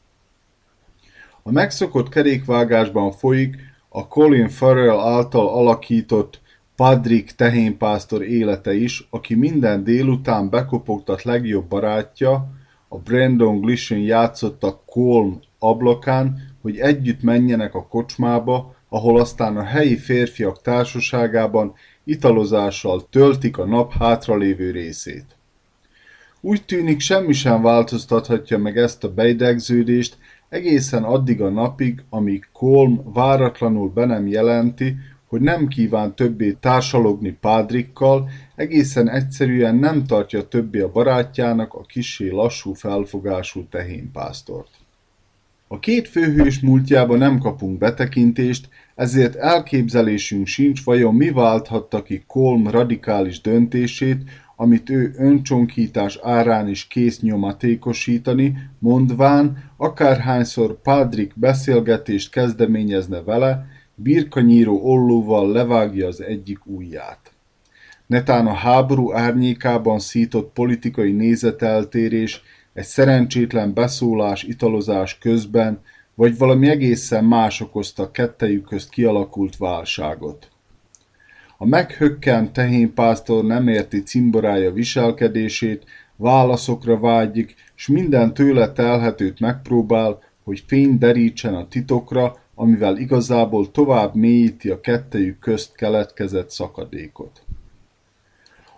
A 1.44 1.52
megszokott 1.52 2.10
kerékvágásban 2.10 3.12
folyik 3.12 3.56
a 3.90 4.08
Colin 4.08 4.50
Farrell 4.50 5.00
által 5.00 5.48
alakított 5.48 6.42
Padrik 6.76 7.32
tehénpásztor 7.32 8.22
élete 8.24 8.74
is, 8.74 9.08
aki 9.10 9.36
minden 9.36 9.84
délután 9.84 10.50
bekopogtat 10.50 11.24
legjobb 11.24 11.66
barátja, 11.68 12.48
a 12.88 12.98
Brandon 12.98 13.60
Glisson 13.60 14.00
játszotta 14.00 14.84
Colm 14.86 15.40
ablakán, 15.60 16.56
hogy 16.62 16.78
együtt 16.78 17.22
menjenek 17.22 17.76
a 17.76 17.88
kocsmába, 17.88 18.76
ahol 18.90 19.20
aztán 19.20 19.58
a 19.58 19.64
helyi 19.64 19.98
férfiak 19.98 20.62
társaságában 20.62 21.74
italozással 22.04 23.08
töltik 23.10 23.58
a 23.58 23.66
nap 23.66 23.94
hátralévő 23.94 24.72
részét. 24.72 25.26
Úgy 26.42 26.66
tűnik 26.66 27.00
semmi 27.00 27.34
sem 27.34 27.62
változtathatja 27.62 28.58
meg 28.58 28.78
ezt 28.78 29.04
a 29.04 29.14
beidegződést 29.14 30.18
egészen 30.50 31.04
addig 31.04 31.42
a 31.42 31.50
napig, 31.50 32.04
amíg 32.10 32.48
Kolm 32.52 33.14
váratlanul 33.14 33.90
be 33.90 34.06
nem 34.06 34.28
jelenti, 34.28 34.96
hogy 35.34 35.42
nem 35.42 35.68
kíván 35.68 36.16
többé 36.16 36.58
társalogni 36.60 37.38
Pádrikkal, 37.42 38.30
egészen 38.56 39.10
egyszerűen 39.10 39.76
nem 39.76 40.06
tartja 40.06 40.48
többé 40.48 40.80
a 40.80 40.92
barátjának 40.92 41.74
a 41.74 41.82
kisé 41.82 42.30
lassú 42.30 42.74
felfogású 42.74 43.64
tehénpásztort. 43.70 44.70
A 45.68 45.80
két 45.80 46.08
főhős 46.08 46.60
múltjába 46.60 47.18
nem 47.18 47.40
kapunk 47.40 47.78
betekintést, 47.78 48.70
ezért 48.96 49.36
elképzelésünk 49.36 50.48
sincs, 50.48 50.84
vajon 50.84 51.16
mi 51.16 51.30
válthatta 51.30 52.04
ki 52.04 52.24
Kolm 52.28 52.68
radikális 52.68 53.42
döntését, 53.42 54.22
amit 54.56 54.90
ő 54.90 55.14
öncsonkítás 55.18 56.20
árán 56.22 56.68
is 56.68 56.88
kész 56.88 57.20
nyomatékosítani, 57.20 58.58
mondván, 58.80 59.72
akárhányszor 59.78 60.82
Pádrik 60.82 61.32
beszélgetést 61.36 62.32
kezdeményezne 62.32 63.22
vele, 63.22 63.73
birkanyíró 63.96 64.80
ollóval 64.82 65.52
levágja 65.52 66.08
az 66.08 66.22
egyik 66.22 66.66
ujját. 66.66 67.34
Netán 68.08 68.48
a 68.48 68.54
háború 68.54 69.14
árnyékában 69.14 70.00
szított 70.00 70.54
politikai 70.54 71.12
nézeteltérés, 71.12 72.42
egy 72.74 72.84
szerencsétlen 72.84 73.74
beszólás 73.74 74.44
italozás 74.44 75.18
közben, 75.18 75.82
vagy 76.16 76.38
valami 76.38 76.70
egészen 76.70 77.26
más 77.26 77.62
okozta 77.62 78.12
kettejük 78.12 78.66
közt 78.66 78.90
kialakult 78.90 79.58
válságot. 79.58 80.48
A 81.58 81.66
meghökkent 81.66 82.52
tehénpásztor 82.52 83.44
nem 83.44 83.68
érti 83.68 84.04
cimborája 84.04 84.72
viselkedését, 84.72 85.86
válaszokra 86.16 87.00
vágyik, 87.00 87.56
s 87.76 87.88
minden 87.88 88.34
tőle 88.34 88.72
telhetőt 88.72 89.40
megpróbál, 89.40 90.20
hogy 90.44 90.64
fény 90.68 90.98
derítsen 90.98 91.54
a 91.54 91.68
titokra, 91.68 92.43
amivel 92.56 92.98
igazából 92.98 93.72
tovább 93.72 94.16
mélyíti 94.16 94.70
a 94.70 94.80
kettejük 94.80 95.40
közt 95.40 95.76
keletkezett 95.76 96.50
szakadékot. 96.50 97.44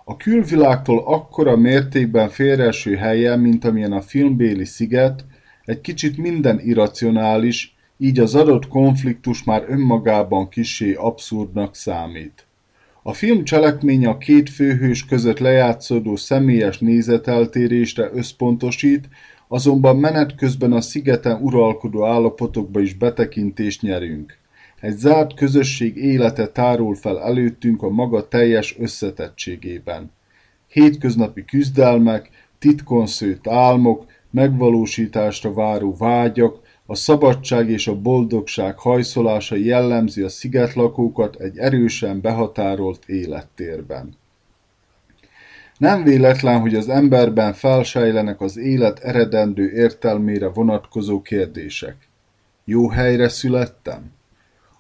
A 0.03 0.17
külvilágtól 0.17 1.03
akkora 1.05 1.55
mértékben 1.55 2.29
félreeső 2.29 2.95
helyen, 2.95 3.39
mint 3.39 3.65
amilyen 3.65 3.91
a 3.91 4.01
filmbéli 4.01 4.65
sziget, 4.65 5.25
egy 5.65 5.81
kicsit 5.81 6.17
minden 6.17 6.59
irracionális, 6.59 7.75
így 7.97 8.19
az 8.19 8.35
adott 8.35 8.67
konfliktus 8.67 9.43
már 9.43 9.65
önmagában 9.67 10.49
kisé 10.49 10.93
abszurdnak 10.93 11.75
számít. 11.75 12.45
A 13.03 13.13
film 13.13 13.43
cselekménye 13.43 14.09
a 14.09 14.17
két 14.17 14.49
főhős 14.49 15.05
között 15.05 15.39
lejátszódó 15.39 16.15
személyes 16.15 16.79
nézeteltérésre 16.79 18.09
összpontosít, 18.13 19.07
azonban 19.47 19.97
menet 19.97 20.36
közben 20.36 20.73
a 20.73 20.81
szigeten 20.81 21.41
uralkodó 21.41 22.05
állapotokba 22.05 22.79
is 22.79 22.93
betekintést 22.93 23.81
nyerünk. 23.81 24.38
Egy 24.81 24.97
zárt 24.97 25.34
közösség 25.34 25.95
élete 25.97 26.47
tárul 26.47 26.95
fel 26.95 27.21
előttünk 27.21 27.81
a 27.81 27.89
maga 27.89 28.27
teljes 28.27 28.75
összetettségében. 28.79 30.12
Hétköznapi 30.67 31.45
küzdelmek, 31.45 32.29
titkon 32.60 33.05
szőtt 33.05 33.47
álmok, 33.47 34.05
megvalósításra 34.31 35.53
váró 35.53 35.95
vágyak, 35.97 36.63
a 36.86 36.95
szabadság 36.95 37.69
és 37.69 37.88
a 37.88 38.01
boldogság 38.01 38.79
hajszolása 38.79 39.55
jellemzi 39.55 40.21
a 40.21 40.29
szigetlakókat 40.29 41.36
egy 41.36 41.58
erősen 41.58 42.21
behatárolt 42.21 43.03
élettérben. 43.05 44.17
Nem 45.77 46.03
véletlen, 46.03 46.59
hogy 46.59 46.75
az 46.75 46.89
emberben 46.89 47.53
felsejlenek 47.53 48.41
az 48.41 48.57
élet 48.57 48.99
eredendő 48.99 49.71
értelmére 49.71 50.47
vonatkozó 50.47 51.21
kérdések. 51.21 51.95
Jó 52.65 52.89
helyre 52.89 53.29
születtem? 53.29 54.11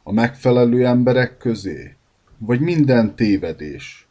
A 0.03 0.11
megfelelő 0.11 0.85
emberek 0.85 1.37
közé? 1.37 1.95
Vagy 2.37 2.59
minden 2.59 3.15
tévedés? 3.15 4.07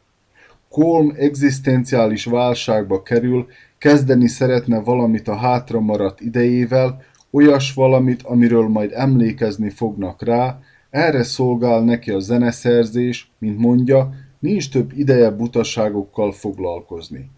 Kolm 0.69 1.15
egzisztenciális 1.17 2.25
válságba 2.25 3.03
kerül, 3.03 3.47
kezdeni 3.79 4.29
szeretne 4.29 4.79
valamit 4.79 5.29
a 5.29 5.37
hátra 5.37 5.81
maradt 5.81 6.21
idejével, 6.21 7.03
olyas 7.31 7.75
valamit, 7.75 8.23
amiről 8.23 8.69
majd 8.69 8.93
emlékezni 8.95 9.71
fognak 9.71 10.23
rá, 10.23 10.59
erre 10.91 11.23
szolgál 11.23 11.81
neki 11.81 12.11
a 12.11 12.19
zeneszerzés, 12.19 13.31
mint 13.39 13.59
mondja, 13.59 14.15
nincs 14.45 14.71
több 14.71 14.93
ideje 14.97 15.31
butaságokkal 15.31 16.33
foglalkozni. 16.33 17.31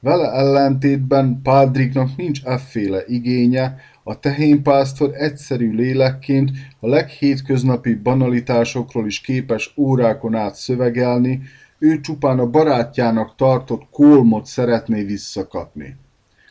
Vele 0.00 0.30
ellentétben 0.30 1.40
Pádriknak 1.42 2.16
nincs 2.16 2.44
efféle 2.44 3.02
igénye, 3.06 3.76
a 4.02 4.20
tehénpásztor 4.20 5.10
egyszerű 5.14 5.72
lélekként 5.72 6.50
a 6.80 6.88
leghétköznapi 6.88 7.94
banalitásokról 7.94 9.06
is 9.06 9.20
képes 9.20 9.74
órákon 9.76 10.34
át 10.34 10.54
szövegelni, 10.54 11.42
ő 11.78 12.00
csupán 12.00 12.38
a 12.38 12.50
barátjának 12.50 13.36
tartott 13.36 13.82
kolmot 13.90 14.46
szeretné 14.46 15.02
visszakapni. 15.02 15.96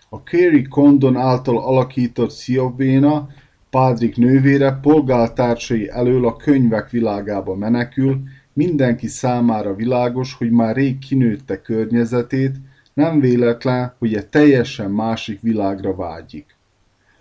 A 0.09 0.23
Kerry 0.23 0.61
Condon 0.61 1.17
által 1.17 1.57
alakított 1.57 2.31
Sziobéna, 2.31 3.27
Pádrik 3.69 4.17
nővére 4.17 4.79
polgártársai 4.81 5.89
elől 5.89 6.27
a 6.27 6.35
könyvek 6.35 6.89
világába 6.89 7.55
menekül, 7.55 8.21
mindenki 8.53 9.07
számára 9.07 9.75
világos, 9.75 10.33
hogy 10.33 10.51
már 10.51 10.75
rég 10.75 10.99
kinőtte 10.99 11.61
környezetét, 11.61 12.55
nem 12.93 13.19
véletlen, 13.19 13.93
hogy 13.99 14.13
egy 14.15 14.27
teljesen 14.27 14.91
másik 14.91 15.41
világra 15.41 15.95
vágyik. 15.95 16.55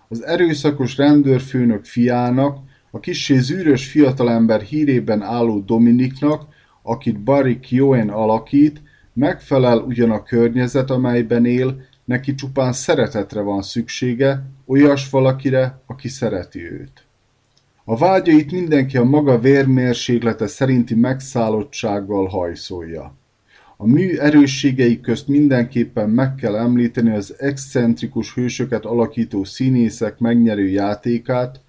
Az 0.09 0.25
erőszakos 0.25 0.97
rendőrfőnök 0.97 1.85
fiának, 1.85 2.59
a 2.91 3.01
kissé 3.01 3.39
zűrös 3.39 3.91
fiatalember 3.91 4.61
hírében 4.61 5.23
álló 5.23 5.61
Dominiknak, 5.61 6.47
akit 6.83 7.21
Barry 7.21 7.61
Keoghan 7.61 8.09
alakít, 8.09 8.83
megfelel 9.13 9.79
ugyan 9.79 10.11
a 10.11 10.23
környezet, 10.23 10.91
amelyben 10.91 11.45
él, 11.45 11.81
neki 12.05 12.35
csupán 12.35 12.73
szeretetre 12.73 13.41
van 13.41 13.63
szüksége, 13.63 14.43
olyas 14.67 15.11
valakire, 15.11 15.81
aki 15.87 16.09
szereti 16.09 16.71
őt. 16.71 17.05
A 17.85 17.97
vágyait 17.97 18.53
mindenki 18.53 18.97
a 18.97 19.05
maga 19.05 19.39
vérmérséklete 19.39 20.47
szerinti 20.47 20.95
megszállottsággal 20.95 22.27
hajszolja. 22.27 23.15
A 23.77 23.87
mű 23.87 24.17
erősségei 24.17 25.01
közt 25.01 25.29
mindenképpen 25.29 26.11
meg 26.11 26.35
kell 26.35 26.57
említeni 26.57 27.11
az 27.11 27.35
excentrikus 27.39 28.35
hősöket 28.35 28.85
alakító 28.85 29.45
színészek 29.45 30.19
megnyerő 30.19 30.69
játékát, 30.69 31.61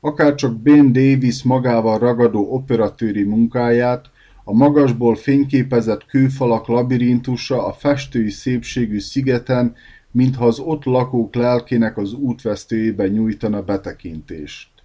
akárcsak 0.00 0.60
Ben 0.60 0.92
Davis 0.92 1.42
magával 1.42 1.98
ragadó 1.98 2.52
operatőri 2.54 3.22
munkáját, 3.22 4.10
a 4.44 4.52
magasból 4.52 5.16
fényképezett 5.16 6.06
kőfalak 6.06 6.66
labirintusa 6.66 7.66
a 7.66 7.72
festői 7.72 8.30
szépségű 8.30 8.98
szigeten, 8.98 9.74
mintha 10.10 10.46
az 10.46 10.58
ott 10.58 10.84
lakók 10.84 11.34
lelkének 11.34 11.96
az 11.96 12.12
útvesztőjébe 12.12 13.08
nyújtana 13.08 13.62
betekintést. 13.62 14.75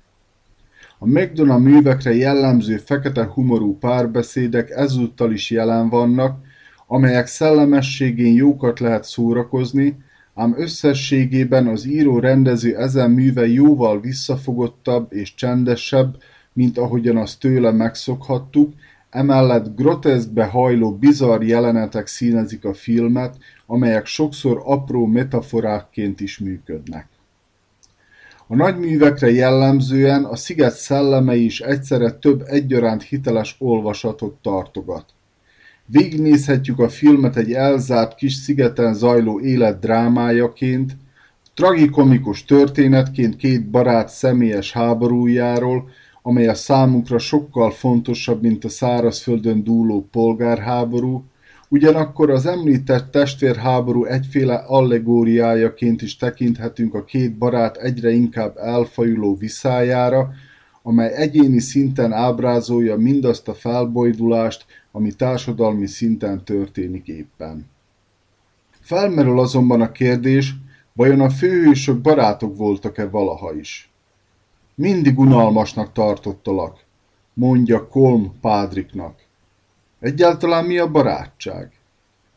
A 1.04 1.08
McDonough 1.08 1.62
művekre 1.62 2.16
jellemző 2.16 2.78
fekete 2.78 3.26
humorú 3.26 3.78
párbeszédek 3.78 4.70
ezúttal 4.70 5.32
is 5.32 5.50
jelen 5.50 5.90
vannak, 5.90 6.40
amelyek 6.88 7.28
szellemességén 7.28 8.34
jókat 8.34 8.80
lehet 8.80 9.04
szórakozni, 9.04 9.98
ám 10.34 10.54
összességében 10.58 11.68
az 11.68 11.86
író-rendező 11.86 12.78
ezen 12.78 13.12
műve 13.12 13.48
jóval 13.48 14.00
visszafogottabb 14.00 15.14
és 15.14 15.36
csendesebb, 15.36 16.18
mint 16.54 16.78
ahogyan 16.78 17.18
azt 17.18 17.40
tőle 17.40 17.72
megszokhattuk, 17.72 18.74
emellett 19.10 19.76
groteszkbe 19.76 20.46
hajló 20.46 20.92
bizarr 20.98 21.44
jelenetek 21.44 22.08
színezik 22.08 22.66
a 22.66 22.74
filmet, 22.74 23.38
amelyek 23.66 24.06
sokszor 24.06 24.62
apró 24.66 25.06
metaforákként 25.06 26.20
is 26.20 26.40
működnek. 26.40 27.11
A 28.52 28.56
nagyművekre 28.56 29.32
jellemzően 29.32 30.24
a 30.24 30.36
sziget 30.36 30.76
szellemei 30.76 31.44
is 31.44 31.60
egyszerre 31.60 32.12
több 32.12 32.44
egyaránt 32.46 33.04
hiteles 33.04 33.56
olvasatot 33.60 34.36
tartogat. 34.42 35.06
Végignézhetjük 35.86 36.80
a 36.80 36.90
filmet 36.90 37.36
egy 37.36 37.52
elzárt 37.52 38.16
kis 38.16 38.34
szigeten 38.34 38.94
zajló 38.94 39.40
élet 39.40 39.80
drámájaként, 39.80 40.98
tragikomikus 41.54 42.46
történetként 42.46 43.36
két 43.36 43.70
barát 43.70 44.10
személyes 44.10 44.72
háborújáról, 44.72 45.90
amely 46.22 46.48
a 46.48 46.56
számukra 46.56 47.18
sokkal 47.18 47.72
fontosabb, 47.72 48.42
mint 48.42 48.64
a 48.64 48.70
szárazföldön 48.70 49.64
dúló 49.64 50.08
polgárháború, 50.12 51.24
ugyanakkor 51.74 52.30
az 52.30 52.46
említett 52.46 53.12
testvérháború 53.12 54.04
egyféle 54.04 54.56
allegóriájaként 54.56 56.02
is 56.02 56.18
tekinthetünk 56.18 56.94
a 56.94 57.04
két 57.04 57.38
barát 57.38 57.78
egyre 57.78 58.10
inkább 58.10 58.58
elfajuló 58.58 59.36
viszájára, 59.36 60.32
amely 60.84 61.14
egyéni 61.14 61.60
szinten 61.60 62.14
ábrázolja 62.14 62.96
mindazt 62.98 63.48
a 63.48 63.54
felbojdulást, 63.54 64.66
ami 64.92 65.12
társadalmi 65.12 65.88
szinten 65.88 66.44
történik 66.44 67.08
éppen. 67.08 67.70
Felmerül 68.82 69.40
azonban 69.40 69.82
a 69.82 69.92
kérdés, 69.92 70.56
vajon 70.94 71.20
a 71.20 71.30
főhősök 71.30 72.02
barátok 72.02 72.58
voltak-e 72.58 73.08
valaha 73.08 73.54
is? 73.54 73.92
Mindig 74.76 75.20
unalmasnak 75.20 75.92
tartottalak, 75.92 76.86
mondja 77.34 77.88
Kolm 77.88 78.32
Pádriknak. 78.42 79.21
Egyáltalán 80.02 80.66
mi 80.66 80.78
a 80.78 80.92
barátság? 80.92 81.72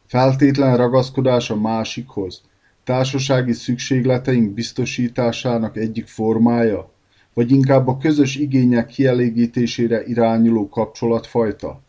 Feltétlen 0.06 0.76
ragaszkodás 0.76 1.50
a 1.50 1.56
másikhoz, 1.56 2.42
társasági 2.84 3.52
szükségleteink 3.52 4.54
biztosításának 4.54 5.76
egyik 5.76 6.06
formája, 6.06 6.90
vagy 7.34 7.50
inkább 7.50 7.88
a 7.88 7.96
közös 7.96 8.36
igények 8.36 8.86
kielégítésére 8.86 10.04
irányuló 10.06 10.68
kapcsolatfajta? 10.68 11.80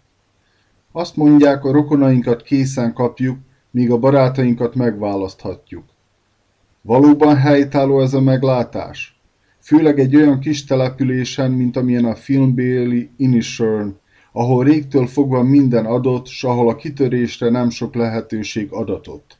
Azt 0.91 1.15
mondják, 1.15 1.63
a 1.63 1.71
rokonainkat 1.71 2.41
készen 2.41 2.93
kapjuk, 2.93 3.37
míg 3.71 3.91
a 3.91 3.97
barátainkat 3.97 4.75
megválaszthatjuk. 4.75 5.83
Valóban 6.81 7.35
helytálló 7.35 8.01
ez 8.01 8.13
a 8.13 8.21
meglátás? 8.21 9.19
Főleg 9.59 9.99
egy 9.99 10.15
olyan 10.15 10.39
kis 10.39 10.65
településen, 10.65 11.51
mint 11.51 11.77
amilyen 11.77 12.05
a 12.05 12.15
filmbéli 12.15 13.09
Inisherin, 13.17 13.95
ahol 14.37 14.63
régtől 14.63 15.07
fogva 15.07 15.43
minden 15.43 15.85
adott, 15.85 16.27
s 16.27 16.43
ahol 16.43 16.69
a 16.69 16.75
kitörésre 16.75 17.49
nem 17.49 17.69
sok 17.69 17.95
lehetőség 17.95 18.71
adatott. 18.71 19.37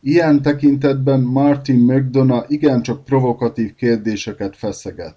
Ilyen 0.00 0.42
tekintetben 0.42 1.20
Martin 1.20 1.78
McDonough 1.78 2.50
igencsak 2.50 3.04
provokatív 3.04 3.74
kérdéseket 3.74 4.56
feszeget. 4.56 5.16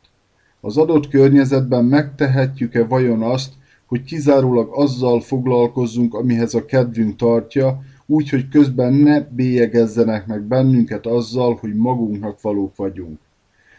Az 0.62 0.78
adott 0.78 1.08
környezetben 1.08 1.86
megtehetjük-e 1.86 2.86
vajon 2.86 3.22
azt, 3.22 3.54
hogy 3.86 4.04
kizárólag 4.04 4.70
azzal 4.72 5.22
foglalkozzunk, 5.22 6.14
amihez 6.14 6.54
a 6.54 6.66
kedvünk 6.66 7.16
tartja, 7.16 7.82
úgy, 8.06 8.30
hogy 8.30 8.48
közben 8.48 8.94
ne 8.94 9.22
bélyegezzenek 9.22 10.28
meg 10.28 10.42
bennünket 10.42 11.06
azzal, 11.06 11.58
hogy 11.60 11.76
magunknak 11.76 12.42
valók 12.42 12.76
vagyunk. 12.76 13.20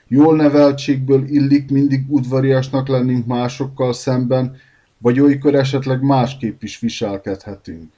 Jól 0.08 0.36
neveltségből 0.36 1.24
illik 1.28 1.70
mindig 1.70 2.04
udvariasnak 2.08 2.88
lennünk 2.88 3.26
másokkal 3.26 3.92
szemben, 3.92 4.56
vagy 5.06 5.20
olykor 5.20 5.54
esetleg 5.54 6.02
másképp 6.02 6.62
is 6.62 6.78
viselkedhetünk. 6.78 7.92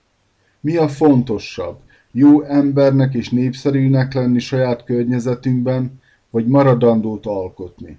Mi 0.60 0.76
a 0.76 0.88
fontosabb? 0.88 1.78
Jó 2.12 2.42
embernek 2.42 3.14
és 3.14 3.28
népszerűnek 3.30 4.14
lenni 4.14 4.38
saját 4.38 4.84
környezetünkben, 4.84 6.00
vagy 6.30 6.46
maradandót 6.46 7.26
alkotni? 7.26 7.98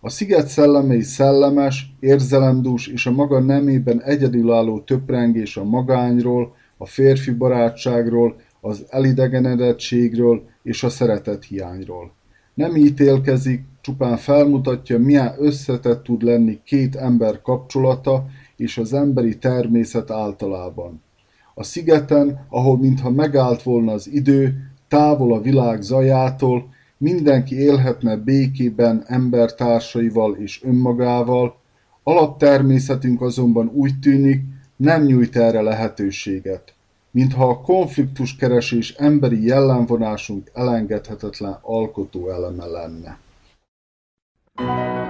A 0.00 0.10
sziget 0.10 0.46
szellemei 0.46 1.02
szellemes, 1.02 1.94
érzelemdús 2.00 2.86
és 2.86 3.06
a 3.06 3.12
maga 3.12 3.40
nemében 3.40 4.02
egyedülálló 4.02 4.80
töprengés 4.80 5.56
a 5.56 5.64
magányról, 5.64 6.54
a 6.76 6.86
férfi 6.86 7.30
barátságról, 7.30 8.36
az 8.60 8.84
elidegenedettségről 8.88 10.42
és 10.62 10.82
a 10.82 10.88
szeretet 10.88 11.44
hiányról. 11.44 12.12
Nem 12.54 12.76
ítélkezik, 12.76 13.64
csupán 13.84 14.16
felmutatja, 14.16 14.98
milyen 14.98 15.34
összetett 15.38 16.02
tud 16.02 16.22
lenni 16.22 16.60
két 16.64 16.96
ember 16.96 17.42
kapcsolata 17.42 18.26
és 18.56 18.78
az 18.78 18.92
emberi 18.92 19.38
természet 19.38 20.10
általában. 20.10 21.02
A 21.54 21.62
szigeten, 21.62 22.46
ahol 22.48 22.78
mintha 22.78 23.10
megállt 23.10 23.62
volna 23.62 23.92
az 23.92 24.10
idő, 24.12 24.70
távol 24.88 25.32
a 25.32 25.40
világ 25.40 25.82
zajától, 25.82 26.68
mindenki 26.98 27.58
élhetne 27.58 28.16
békében 28.16 29.04
embertársaival 29.06 30.34
és 30.34 30.62
önmagával, 30.64 31.56
alaptermészetünk 32.02 33.22
azonban 33.22 33.70
úgy 33.74 33.98
tűnik, 33.98 34.42
nem 34.76 35.02
nyújt 35.02 35.36
erre 35.36 35.60
lehetőséget, 35.60 36.74
mintha 37.10 37.48
a 37.48 37.60
konfliktuskeresés 37.60 38.90
emberi 38.90 39.44
jellemvonásunk 39.46 40.50
elengedhetetlen 40.54 41.58
alkotó 41.62 42.30
eleme 42.30 42.66
lenne. 42.66 43.22
Thank 44.56 44.98
you. 44.98 45.03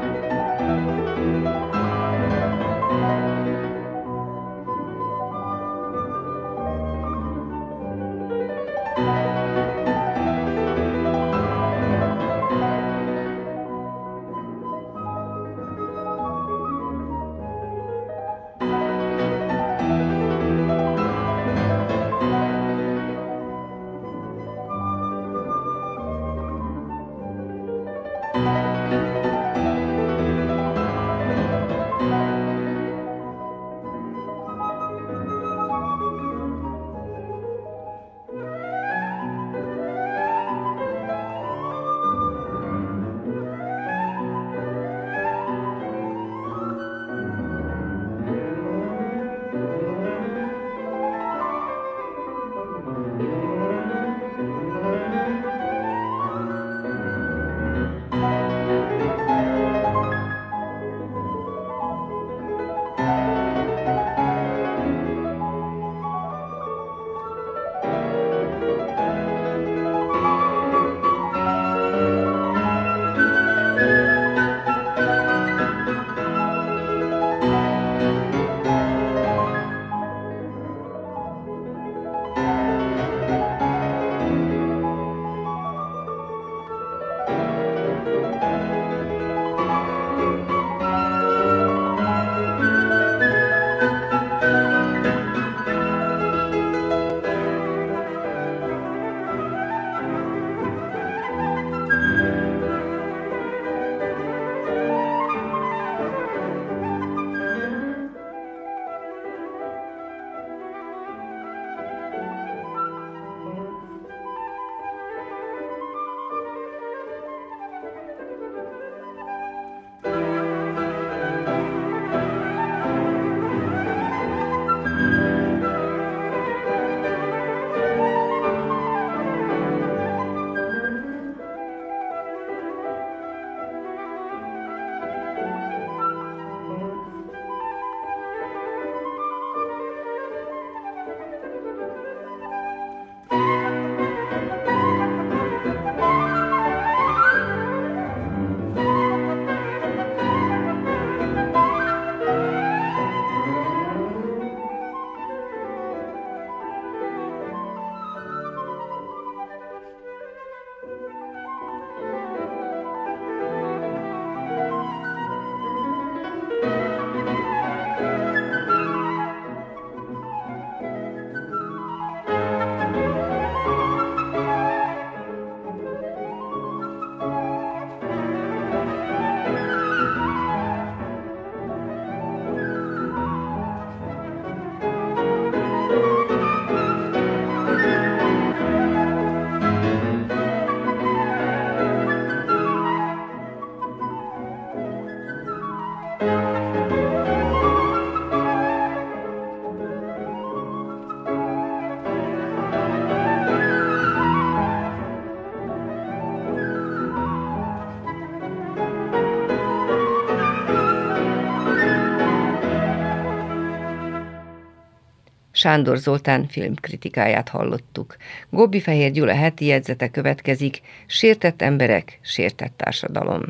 Sándor 215.65 215.97
Zoltán 215.97 216.47
filmkritikáját 216.47 217.49
hallottuk. 217.49 218.17
Gobbi 218.51 218.81
Fehér 218.81 219.11
Gyula 219.13 219.35
heti 219.35 219.65
jegyzete 219.67 220.11
következik, 220.11 220.81
sértett 221.07 221.63
emberek, 221.63 222.19
sértett 222.23 222.77
társadalom. 222.77 223.43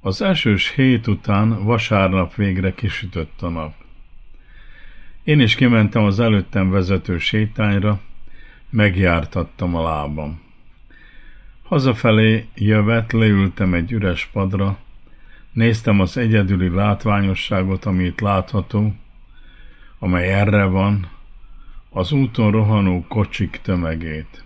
Az 0.00 0.22
esős 0.22 0.74
hét 0.74 1.06
után 1.06 1.64
vasárnap 1.64 2.34
végre 2.34 2.74
kisütött 2.74 3.42
a 3.42 3.48
nap. 3.48 3.74
Én 5.24 5.40
is 5.40 5.54
kimentem 5.54 6.04
az 6.04 6.20
előttem 6.20 6.70
vezető 6.70 7.18
sétányra, 7.18 8.00
megjártattam 8.70 9.74
a 9.74 9.82
lábam. 9.82 10.40
Hazafelé 11.62 12.46
jövet 12.54 13.12
leültem 13.12 13.74
egy 13.74 13.92
üres 13.92 14.26
padra, 14.32 14.78
néztem 15.52 16.00
az 16.00 16.16
egyedüli 16.16 16.68
látványosságot, 16.68 17.84
amit 17.84 18.20
látható, 18.20 18.94
amely 20.02 20.32
erre 20.32 20.64
van, 20.64 21.10
az 21.90 22.12
úton 22.12 22.50
rohanó 22.50 23.04
kocsik 23.08 23.60
tömegét. 23.62 24.44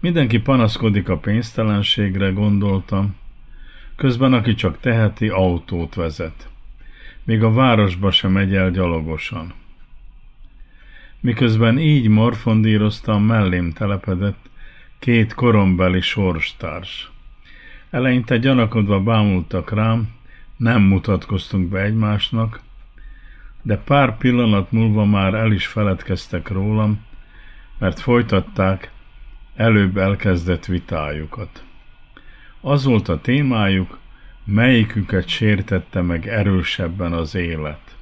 Mindenki 0.00 0.38
panaszkodik 0.38 1.08
a 1.08 1.18
pénztelenségre, 1.18 2.30
gondoltam, 2.30 3.16
közben 3.96 4.32
aki 4.32 4.54
csak 4.54 4.80
teheti, 4.80 5.28
autót 5.28 5.94
vezet. 5.94 6.48
Még 7.24 7.42
a 7.42 7.52
városba 7.52 8.10
sem 8.10 8.32
megy 8.32 8.54
el 8.54 8.70
gyalogosan. 8.70 9.52
Miközben 11.20 11.78
így 11.78 12.08
morfondíroztam, 12.08 13.22
mellém 13.22 13.72
telepedett 13.72 14.50
két 14.98 15.34
korombeli 15.34 16.00
sorstárs. 16.00 17.10
Eleinte 17.90 18.36
gyanakodva 18.36 19.00
bámultak 19.00 19.70
rám, 19.72 20.08
nem 20.56 20.82
mutatkoztunk 20.82 21.68
be 21.68 21.80
egymásnak, 21.80 22.60
de 23.62 23.76
pár 23.76 24.16
pillanat 24.16 24.72
múlva 24.72 25.04
már 25.04 25.34
el 25.34 25.52
is 25.52 25.66
feledkeztek 25.66 26.48
rólam, 26.48 27.04
mert 27.78 28.00
folytatták 28.00 28.90
előbb 29.54 29.96
elkezdett 29.96 30.66
vitájukat. 30.66 31.64
Az 32.60 32.84
volt 32.84 33.08
a 33.08 33.20
témájuk, 33.20 33.98
melyiküket 34.44 35.28
sértette 35.28 36.00
meg 36.00 36.28
erősebben 36.28 37.12
az 37.12 37.34
élet. 37.34 37.96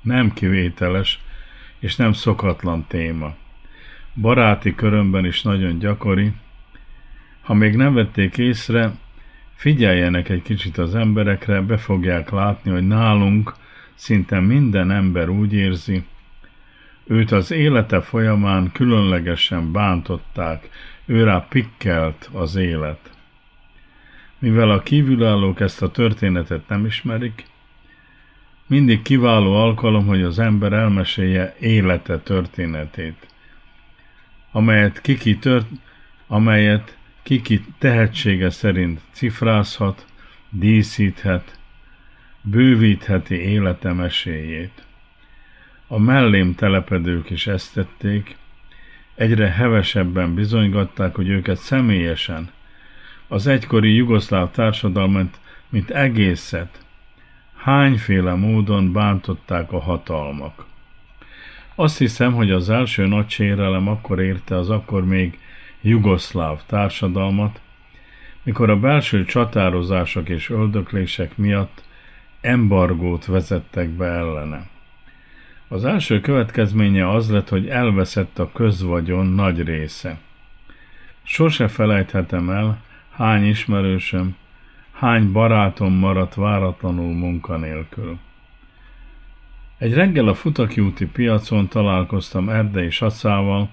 Nem 0.00 0.32
kivételes 0.32 1.20
és 1.78 1.96
nem 1.96 2.12
szokatlan 2.12 2.84
téma. 2.88 3.34
Baráti 4.14 4.74
körömben 4.74 5.24
is 5.24 5.42
nagyon 5.42 5.78
gyakori. 5.78 6.32
Ha 7.42 7.54
még 7.54 7.76
nem 7.76 7.94
vették 7.94 8.38
észre, 8.38 8.92
figyeljenek 9.54 10.28
egy 10.28 10.42
kicsit 10.42 10.78
az 10.78 10.94
emberekre, 10.94 11.60
be 11.60 11.76
fogják 11.76 12.30
látni, 12.30 12.70
hogy 12.70 12.86
nálunk 12.86 13.54
szinte 13.98 14.40
minden 14.40 14.90
ember 14.90 15.28
úgy 15.28 15.52
érzi, 15.52 16.04
őt 17.04 17.32
az 17.32 17.50
élete 17.50 18.00
folyamán 18.00 18.72
különlegesen 18.72 19.72
bántották, 19.72 20.68
őrá 21.06 21.46
pikkelt 21.48 22.30
az 22.32 22.56
élet. 22.56 23.10
Mivel 24.38 24.70
a 24.70 24.82
kívülállók 24.82 25.60
ezt 25.60 25.82
a 25.82 25.90
történetet 25.90 26.68
nem 26.68 26.86
ismerik, 26.86 27.46
mindig 28.66 29.02
kiváló 29.02 29.54
alkalom, 29.54 30.06
hogy 30.06 30.22
az 30.22 30.38
ember 30.38 30.72
elmesélje 30.72 31.56
élete 31.60 32.18
történetét, 32.18 33.26
amelyet 34.52 35.00
kiki, 35.00 35.38
tört, 35.38 35.66
amelyet 36.26 36.96
kiki 37.22 37.64
tehetsége 37.78 38.50
szerint 38.50 39.00
cifrázhat, 39.12 40.06
díszíthet, 40.50 41.57
bővítheti 42.50 43.34
élete 43.34 43.92
meséjét. 43.92 44.84
A 45.86 45.98
mellém 45.98 46.54
telepedők 46.54 47.30
is 47.30 47.46
ezt 47.46 47.74
tették, 47.74 48.36
egyre 49.14 49.48
hevesebben 49.48 50.34
bizonygatták, 50.34 51.14
hogy 51.14 51.28
őket 51.28 51.56
személyesen, 51.56 52.50
az 53.28 53.46
egykori 53.46 53.94
jugoszláv 53.94 54.50
társadalmat, 54.50 55.40
mint 55.68 55.90
egészet, 55.90 56.84
hányféle 57.56 58.34
módon 58.34 58.92
bántották 58.92 59.72
a 59.72 59.80
hatalmak. 59.80 60.66
Azt 61.74 61.98
hiszem, 61.98 62.32
hogy 62.32 62.50
az 62.50 62.70
első 62.70 63.06
nagy 63.06 63.28
sérelem 63.28 63.88
akkor 63.88 64.20
érte 64.20 64.56
az 64.56 64.70
akkor 64.70 65.04
még 65.04 65.38
jugoszláv 65.80 66.60
társadalmat, 66.66 67.60
mikor 68.42 68.70
a 68.70 68.78
belső 68.78 69.24
csatározások 69.24 70.28
és 70.28 70.50
öldöklések 70.50 71.36
miatt 71.36 71.86
embargót 72.40 73.24
vezettek 73.24 73.88
be 73.88 74.06
ellene. 74.06 74.68
Az 75.68 75.84
első 75.84 76.20
következménye 76.20 77.10
az 77.10 77.30
lett, 77.30 77.48
hogy 77.48 77.68
elveszett 77.68 78.38
a 78.38 78.52
közvagyon 78.52 79.26
nagy 79.26 79.62
része. 79.62 80.18
Sose 81.22 81.68
felejthetem 81.68 82.50
el, 82.50 82.82
hány 83.10 83.44
ismerősöm, 83.44 84.36
hány 84.92 85.32
barátom 85.32 85.92
maradt 85.92 86.34
váratlanul 86.34 87.14
munkanélkül. 87.14 88.18
Egy 89.78 89.94
reggel 89.94 90.28
a 90.28 90.34
Futaki 90.34 90.92
piacon 91.12 91.68
találkoztam 91.68 92.48
Erdei 92.48 92.90
Sacával, 92.90 93.70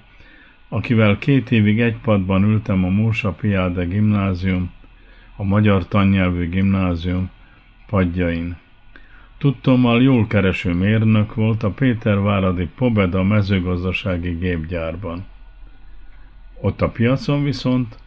akivel 0.70 1.18
két 1.18 1.52
évig 1.52 1.82
egy 1.82 1.98
padban 1.98 2.44
ültem 2.44 2.84
a 2.84 2.90
Mósa 2.90 3.32
Piade 3.32 3.86
gimnázium, 3.86 4.72
a 5.36 5.44
magyar 5.44 5.88
tannyelvű 5.88 6.50
gimnázium 6.50 7.30
padjain. 7.86 8.56
Tudtommal 9.38 10.02
jól 10.02 10.28
kereső 10.28 10.74
mérnök 10.74 11.36
volt 11.36 11.64
a 11.64 11.70
Péterváradi 11.70 12.70
Pobeda 12.76 13.24
mezőgazdasági 13.24 14.32
gépgyárban. 14.32 15.26
Ott 16.62 16.82
a 16.82 16.90
piacon 16.90 17.44
viszont 17.44 17.98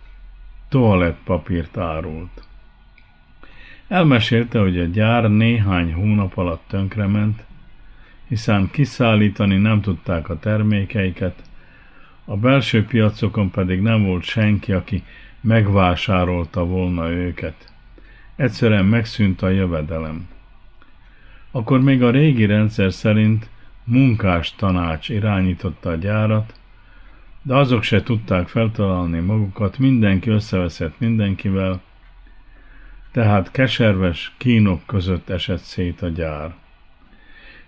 toalettpapírt 0.68 1.76
árult. 1.76 2.42
Elmesélte, 3.88 4.58
hogy 4.58 4.78
a 4.78 4.84
gyár 4.84 5.30
néhány 5.30 5.92
hónap 5.92 6.36
alatt 6.36 6.62
tönkrement, 6.66 7.44
hiszen 8.28 8.70
kiszállítani 8.70 9.56
nem 9.56 9.80
tudták 9.80 10.28
a 10.28 10.38
termékeiket, 10.38 11.42
a 12.24 12.36
belső 12.36 12.84
piacokon 12.84 13.50
pedig 13.50 13.80
nem 13.80 14.04
volt 14.04 14.22
senki, 14.22 14.72
aki 14.72 15.02
megvásárolta 15.40 16.64
volna 16.64 17.10
őket. 17.10 17.72
Egyszerűen 18.38 18.84
megszűnt 18.84 19.42
a 19.42 19.48
jövedelem. 19.48 20.28
Akkor 21.50 21.80
még 21.80 22.02
a 22.02 22.10
régi 22.10 22.46
rendszer 22.46 22.92
szerint 22.92 23.48
munkás 23.84 24.54
tanács 24.54 25.08
irányította 25.08 25.90
a 25.90 25.94
gyárat, 25.94 26.54
de 27.42 27.54
azok 27.54 27.82
se 27.82 28.02
tudták 28.02 28.48
feltalálni 28.48 29.18
magukat, 29.18 29.78
mindenki 29.78 30.30
összeveszett 30.30 30.98
mindenkivel, 30.98 31.80
tehát 33.12 33.50
keserves 33.50 34.34
kínok 34.36 34.86
között 34.86 35.28
esett 35.28 35.62
szét 35.62 36.02
a 36.02 36.08
gyár. 36.08 36.54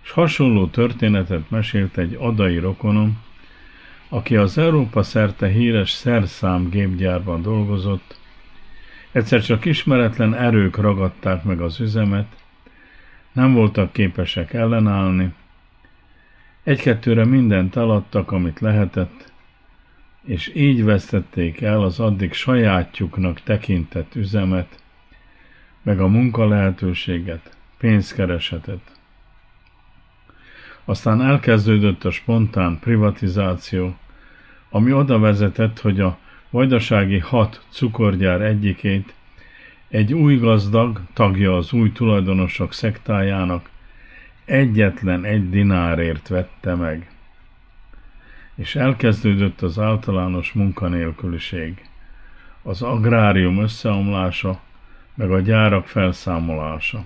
És 0.03 0.11
hasonló 0.11 0.67
történetet 0.67 1.49
mesélt 1.49 1.97
egy 1.97 2.17
adai 2.19 2.57
rokonom, 2.57 3.21
aki 4.09 4.35
az 4.35 4.57
Európa 4.57 5.03
szerte 5.03 5.47
híres 5.47 5.91
szerszám 5.91 6.69
gépgyárban 6.69 7.41
dolgozott, 7.41 8.19
egyszer 9.11 9.41
csak 9.41 9.65
ismeretlen 9.65 10.35
erők 10.35 10.77
ragadták 10.77 11.43
meg 11.43 11.61
az 11.61 11.79
üzemet, 11.79 12.27
nem 13.31 13.53
voltak 13.53 13.93
képesek 13.93 14.53
ellenállni, 14.53 15.33
egy-kettőre 16.63 17.25
mindent 17.25 17.75
eladtak, 17.75 18.31
amit 18.31 18.59
lehetett, 18.59 19.31
és 20.23 20.51
így 20.55 20.83
vesztették 20.83 21.61
el 21.61 21.81
az 21.81 21.99
addig 21.99 22.33
sajátjuknak 22.33 23.41
tekintett 23.41 24.15
üzemet, 24.15 24.79
meg 25.81 25.99
a 25.99 26.07
munkalehetőséget, 26.07 27.57
pénzkeresetet. 27.77 28.99
Aztán 30.85 31.21
elkezdődött 31.21 32.03
a 32.03 32.11
spontán 32.11 32.79
privatizáció, 32.79 33.95
ami 34.69 34.93
oda 34.93 35.19
vezetett, 35.19 35.79
hogy 35.79 35.99
a 35.99 36.17
vajdasági 36.51 37.19
hat 37.19 37.65
cukorgyár 37.69 38.41
egyikét 38.41 39.13
egy 39.87 40.13
új 40.13 40.37
gazdag, 40.37 41.01
tagja 41.13 41.57
az 41.57 41.73
új 41.73 41.91
tulajdonosok 41.91 42.73
szektájának 42.73 43.69
egyetlen 44.45 45.25
egy 45.25 45.49
dinárért 45.49 46.27
vette 46.27 46.75
meg. 46.75 47.11
És 48.55 48.75
elkezdődött 48.75 49.61
az 49.61 49.79
általános 49.79 50.53
munkanélküliség, 50.53 51.85
az 52.61 52.81
agrárium 52.81 53.61
összeomlása, 53.61 54.61
meg 55.13 55.31
a 55.31 55.39
gyárak 55.39 55.87
felszámolása. 55.87 57.03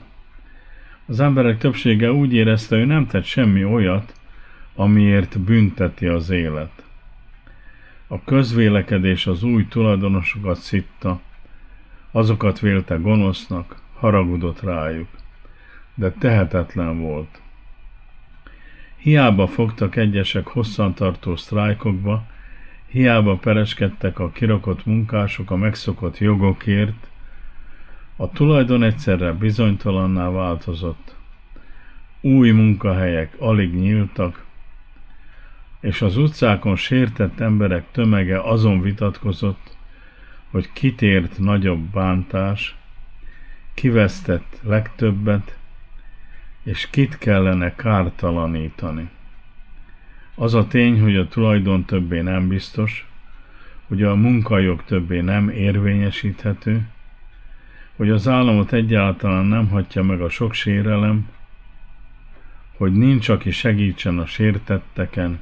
Az 1.06 1.20
emberek 1.20 1.58
többsége 1.58 2.12
úgy 2.12 2.34
érezte, 2.34 2.78
hogy 2.78 2.88
nem 2.88 3.08
tett 3.08 3.26
semmi 3.26 3.64
olyat, 3.64 4.14
amiért 4.76 5.39
bünteti 5.39 6.06
az 6.06 6.30
élet. 6.30 6.84
A 8.08 8.24
közvélekedés 8.24 9.28
az 9.28 9.43
új 9.43 9.68
tulajdonosokat 9.68 10.58
szitta, 10.58 11.20
azokat 12.12 12.60
vélte 12.60 12.95
gonosznak, 12.95 13.82
haragudott 13.93 14.62
rájuk, 14.62 15.08
de 15.95 16.12
tehetetlen 16.12 16.99
volt. 16.99 17.41
Hiába 18.97 19.47
fogtak 19.47 19.95
egyesek 19.95 20.47
hosszantartó 20.47 21.36
sztrájkokba, 21.36 22.26
hiába 22.88 23.36
pereskedtek 23.36 24.20
a 24.20 24.30
kirakott 24.30 24.86
munkások 24.86 25.51
a 25.51 25.56
megszokott 25.56 26.18
jogokért, 26.18 27.08
a 28.16 28.30
tulajdon 28.30 28.84
egyszerre 28.84 29.34
bizonytalanná 29.34 30.30
változott. 30.30 31.16
Új 32.22 32.51
munkahelyek 32.51 33.36
alig 33.39 33.74
nyíltak, 33.74 34.45
és 35.86 36.01
az 36.01 36.17
utcákon 36.17 36.75
sértett 36.75 37.39
emberek 37.39 37.86
tömege 37.91 38.41
azon 38.41 38.81
vitatkozott, 38.81 39.77
hogy 40.51 40.69
kitért 40.73 41.39
nagyobb 41.39 41.79
bántás, 41.79 42.75
kivesztett 43.73 44.59
legtöbbet, 44.61 45.57
és 46.63 46.89
kit 46.89 47.17
kellene 47.17 47.75
kártalanítani. 47.75 49.09
Az 50.36 50.53
a 50.53 50.67
tény, 50.67 51.01
hogy 51.01 51.15
a 51.15 51.27
tulajdon 51.27 51.86
többé 51.86 52.21
nem 52.21 52.47
biztos, 52.47 53.07
hogy 53.88 54.03
a 54.03 54.15
munkajog 54.15 54.83
többé 54.83 55.19
nem 55.19 55.49
érvényesíthető, 55.49 56.88
hogy 57.95 58.09
az 58.09 58.27
államot 58.27 58.73
egyáltalán 58.73 59.45
nem 59.45 59.67
hagyja 59.67 60.03
meg 60.03 60.21
a 60.21 60.29
sok 60.29 60.53
sérelem, 60.53 61.29
hogy 62.77 62.93
nincs, 62.93 63.29
aki 63.29 63.51
segítsen 63.51 64.19
a 64.19 64.25
sértetteken, 64.25 65.39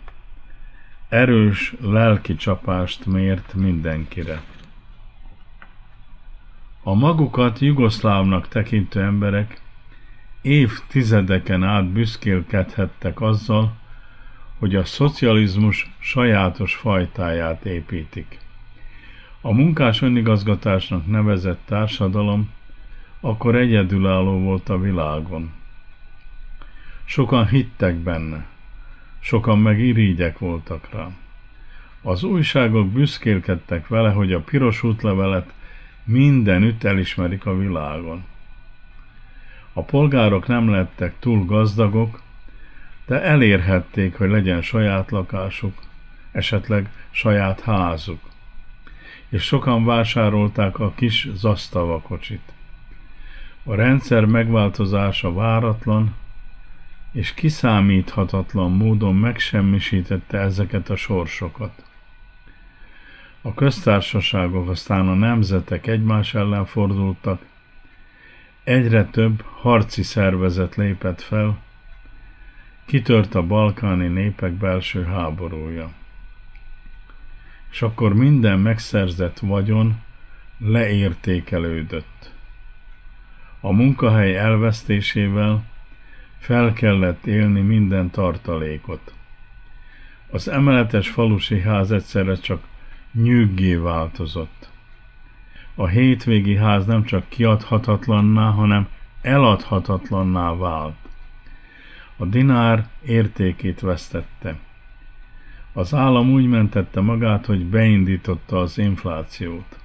erős 1.13 1.73
lelki 1.81 2.35
csapást 2.35 3.05
mért 3.05 3.53
mindenkire. 3.53 4.41
A 6.83 6.93
magukat 6.93 7.59
jugoszlávnak 7.59 8.47
tekintő 8.47 9.01
emberek 9.01 9.61
évtizedeken 10.41 11.63
át 11.63 11.85
büszkélkedhettek 11.85 13.21
azzal, 13.21 13.73
hogy 14.59 14.75
a 14.75 14.85
szocializmus 14.85 15.91
sajátos 15.99 16.75
fajtáját 16.75 17.65
építik. 17.65 18.39
A 19.41 19.51
munkás 19.51 20.01
önigazgatásnak 20.01 21.07
nevezett 21.07 21.61
társadalom 21.65 22.49
akkor 23.19 23.55
egyedülálló 23.55 24.39
volt 24.39 24.69
a 24.69 24.79
világon. 24.79 25.51
Sokan 27.05 27.47
hittek 27.47 27.95
benne, 27.95 28.45
sokan 29.23 29.59
meg 29.59 29.79
irigyek 29.79 30.39
voltak 30.39 30.89
rá. 30.91 31.07
Az 32.01 32.23
újságok 32.23 32.87
büszkélkedtek 32.87 33.87
vele, 33.87 34.11
hogy 34.11 34.33
a 34.33 34.39
piros 34.39 34.83
útlevelet 34.83 35.53
mindenütt 36.03 36.83
elismerik 36.83 37.45
a 37.45 37.57
világon. 37.57 38.23
A 39.73 39.83
polgárok 39.83 40.47
nem 40.47 40.69
lettek 40.69 41.13
túl 41.19 41.45
gazdagok, 41.45 42.21
de 43.05 43.21
elérhették, 43.21 44.17
hogy 44.17 44.29
legyen 44.29 44.61
saját 44.61 45.11
lakásuk, 45.11 45.79
esetleg 46.31 46.89
saját 47.11 47.61
házuk. 47.61 48.21
És 49.29 49.43
sokan 49.43 49.85
vásárolták 49.85 50.79
a 50.79 50.93
kis 50.95 51.27
zasztava 51.33 52.01
kocsit. 52.01 52.53
A 53.63 53.75
rendszer 53.75 54.25
megváltozása 54.25 55.33
váratlan 55.33 56.15
és 57.13 57.33
kiszámíthatatlan 57.33 58.71
módon 58.71 59.15
megsemmisítette 59.15 60.37
ezeket 60.37 60.89
a 60.89 60.95
sorsokat. 60.95 61.83
A 63.41 63.53
köztársaságok 63.53 64.69
aztán 64.69 65.07
a 65.07 65.13
nemzetek 65.13 65.87
egymás 65.87 66.33
ellen 66.33 66.65
fordultak, 66.65 67.41
egyre 68.63 69.05
több 69.05 69.41
harci 69.41 70.03
szervezet 70.03 70.75
lépett 70.75 71.21
fel, 71.21 71.57
kitört 72.85 73.35
a 73.35 73.43
balkáni 73.43 74.07
népek 74.07 74.51
belső 74.51 75.03
háborúja. 75.03 75.91
És 77.71 77.81
akkor 77.81 78.13
minden 78.13 78.59
megszerzett 78.59 79.39
vagyon 79.39 80.01
leértékelődött. 80.57 82.31
A 83.59 83.71
munkahely 83.71 84.35
elvesztésével 84.35 85.63
fel 86.43 86.73
kellett 86.73 87.25
élni 87.25 87.61
minden 87.61 88.09
tartalékot. 88.09 89.13
Az 90.31 90.47
emeletes 90.47 91.09
falusi 91.09 91.59
ház 91.59 91.91
egyszerre 91.91 92.35
csak 92.35 92.63
nyűggé 93.11 93.75
változott. 93.75 94.69
A 95.75 95.87
hétvégi 95.87 96.55
ház 96.55 96.85
nem 96.85 97.03
csak 97.03 97.29
kiadhatatlanná, 97.29 98.49
hanem 98.49 98.87
eladhatatlanná 99.21 100.55
vált. 100.55 100.95
A 102.17 102.25
dinár 102.25 102.87
értékét 103.05 103.79
vesztette. 103.79 104.55
Az 105.73 105.93
állam 105.93 106.31
úgy 106.31 106.45
mentette 106.45 107.01
magát, 107.01 107.45
hogy 107.45 107.65
beindította 107.65 108.59
az 108.59 108.77
inflációt. 108.77 109.79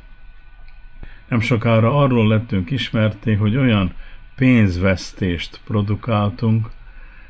Nem 1.28 1.40
sokára 1.40 1.98
arról 1.98 2.28
lettünk 2.28 2.70
ismerté, 2.70 3.34
hogy 3.34 3.56
olyan 3.56 3.92
pénzvesztést 4.38 5.60
produkáltunk, 5.64 6.70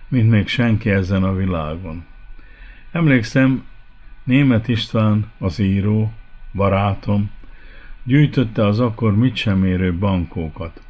mint 0.09 0.30
még 0.30 0.48
senki 0.48 0.90
ezen 0.90 1.24
a 1.24 1.34
világon. 1.34 2.04
Emlékszem, 2.92 3.64
Német 4.24 4.68
István, 4.68 5.30
az 5.38 5.59
író, 5.59 6.12
barátom, 6.52 7.30
gyűjtötte 8.02 8.66
az 8.66 8.80
akkor 8.80 9.16
mit 9.16 9.36
sem 9.36 9.64
érő 9.64 9.94
bankókat. 9.94 10.82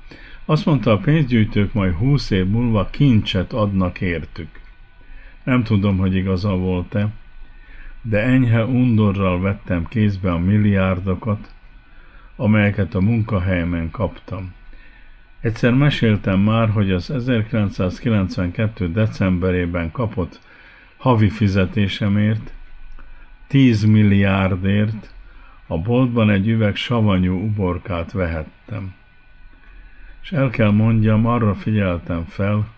Azt 0.45 0.65
mondta, 0.65 0.93
a 0.93 0.99
pénzgyűjtők 0.99 1.73
majd 1.73 1.95
húsz 1.95 2.31
év 2.31 2.47
múlva 2.47 2.89
kincset 2.91 3.53
adnak 3.53 4.01
értük. 4.01 4.61
Nem 5.45 5.63
tudom, 5.63 5.99
hogy 5.99 6.15
igaza 6.15 6.57
volt-e, 6.57 7.09
de 8.03 8.23
enyhe 8.23 8.65
undorral 8.65 9.41
vettem 9.41 9.87
kézbe 9.87 10.33
a 10.33 10.39
milliárdokat, 10.39 11.55
amelyeket 12.37 12.95
a 12.95 13.01
munkahelyemen 13.01 13.91
kaptam. 13.91 14.57
Egyszer 15.41 15.75
meséltem 15.75 16.41
már, 16.41 16.71
hogy 16.71 16.93
az 16.93 17.11
1992. 17.11 18.93
decemberében 18.93 19.91
kapott 19.91 20.41
havi 20.97 21.29
fizetésemért 21.29 22.53
10 23.47 23.85
milliárdért 23.85 25.15
a 25.67 25.79
boltban 25.79 26.31
egy 26.31 26.49
üveg 26.49 26.77
savanyú 26.77 27.45
uborkát 27.45 28.13
vehettem. 28.13 28.95
És 30.23 30.33
el 30.33 30.51
kell 30.51 30.71
mondjam, 30.71 31.27
arra 31.27 31.55
figyeltem 31.55 32.25
fel, 32.25 32.69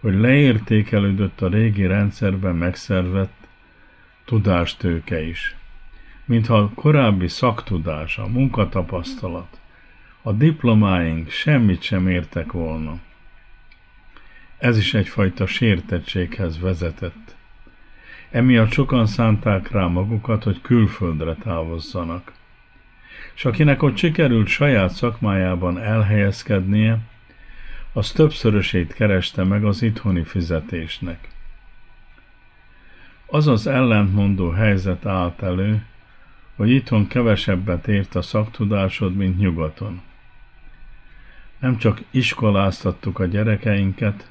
hogy 0.00 0.14
leértékelődött 0.14 1.40
a 1.40 1.48
régi 1.48 1.86
rendszerben 1.86 2.56
megszervett 2.56 3.48
tudástőke 4.24 5.22
is. 5.22 5.56
Mintha 6.24 6.56
a 6.56 6.70
korábbi 6.74 7.28
szaktudás, 7.28 8.18
a 8.18 8.26
munkatapasztalat, 8.26 9.60
a 10.22 10.32
diplomáink 10.32 11.30
semmit 11.30 11.82
sem 11.82 12.08
értek 12.08 12.52
volna. 12.52 12.98
Ez 14.58 14.78
is 14.78 14.94
egyfajta 14.94 15.46
sértettséghez 15.46 16.60
vezetett. 16.60 17.36
Emiatt 18.30 18.70
sokan 18.70 19.06
szánták 19.06 19.70
rá 19.70 19.86
magukat, 19.86 20.42
hogy 20.42 20.60
külföldre 20.60 21.34
távozzanak. 21.34 22.32
És 23.34 23.44
akinek 23.44 23.82
ott 23.82 23.96
sikerült 23.96 24.46
saját 24.46 24.90
szakmájában 24.90 25.78
elhelyezkednie, 25.78 26.98
az 27.92 28.10
többszörösét 28.12 28.94
kereste 28.94 29.44
meg 29.44 29.64
az 29.64 29.82
itthoni 29.82 30.24
fizetésnek. 30.24 31.28
Az 33.26 33.46
az 33.46 33.66
ellentmondó 33.66 34.50
helyzet 34.50 35.06
állt 35.06 35.42
elő, 35.42 35.84
hogy 36.56 36.70
itthon 36.70 37.06
kevesebbet 37.06 37.88
ért 37.88 38.14
a 38.14 38.22
szaktudásod, 38.22 39.14
mint 39.16 39.38
nyugaton. 39.38 40.00
Nem 41.62 41.76
csak 41.76 42.02
iskoláztattuk 42.10 43.18
a 43.18 43.24
gyerekeinket, 43.24 44.30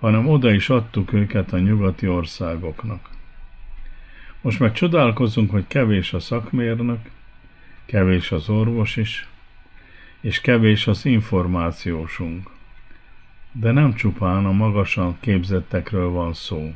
hanem 0.00 0.28
oda 0.28 0.52
is 0.52 0.68
adtuk 0.68 1.12
őket 1.12 1.52
a 1.52 1.58
nyugati 1.58 2.08
országoknak. 2.08 3.10
Most 4.40 4.58
meg 4.58 4.72
csodálkozunk, 4.72 5.50
hogy 5.50 5.64
kevés 5.66 6.12
a 6.12 6.20
szakmérnök, 6.20 7.10
kevés 7.84 8.32
az 8.32 8.48
orvos 8.48 8.96
is, 8.96 9.28
és 10.20 10.40
kevés 10.40 10.86
az 10.86 11.04
információsunk. 11.04 12.50
De 13.52 13.70
nem 13.70 13.94
csupán 13.94 14.46
a 14.46 14.52
magasan 14.52 15.16
képzettekről 15.20 16.08
van 16.08 16.34
szó. 16.34 16.74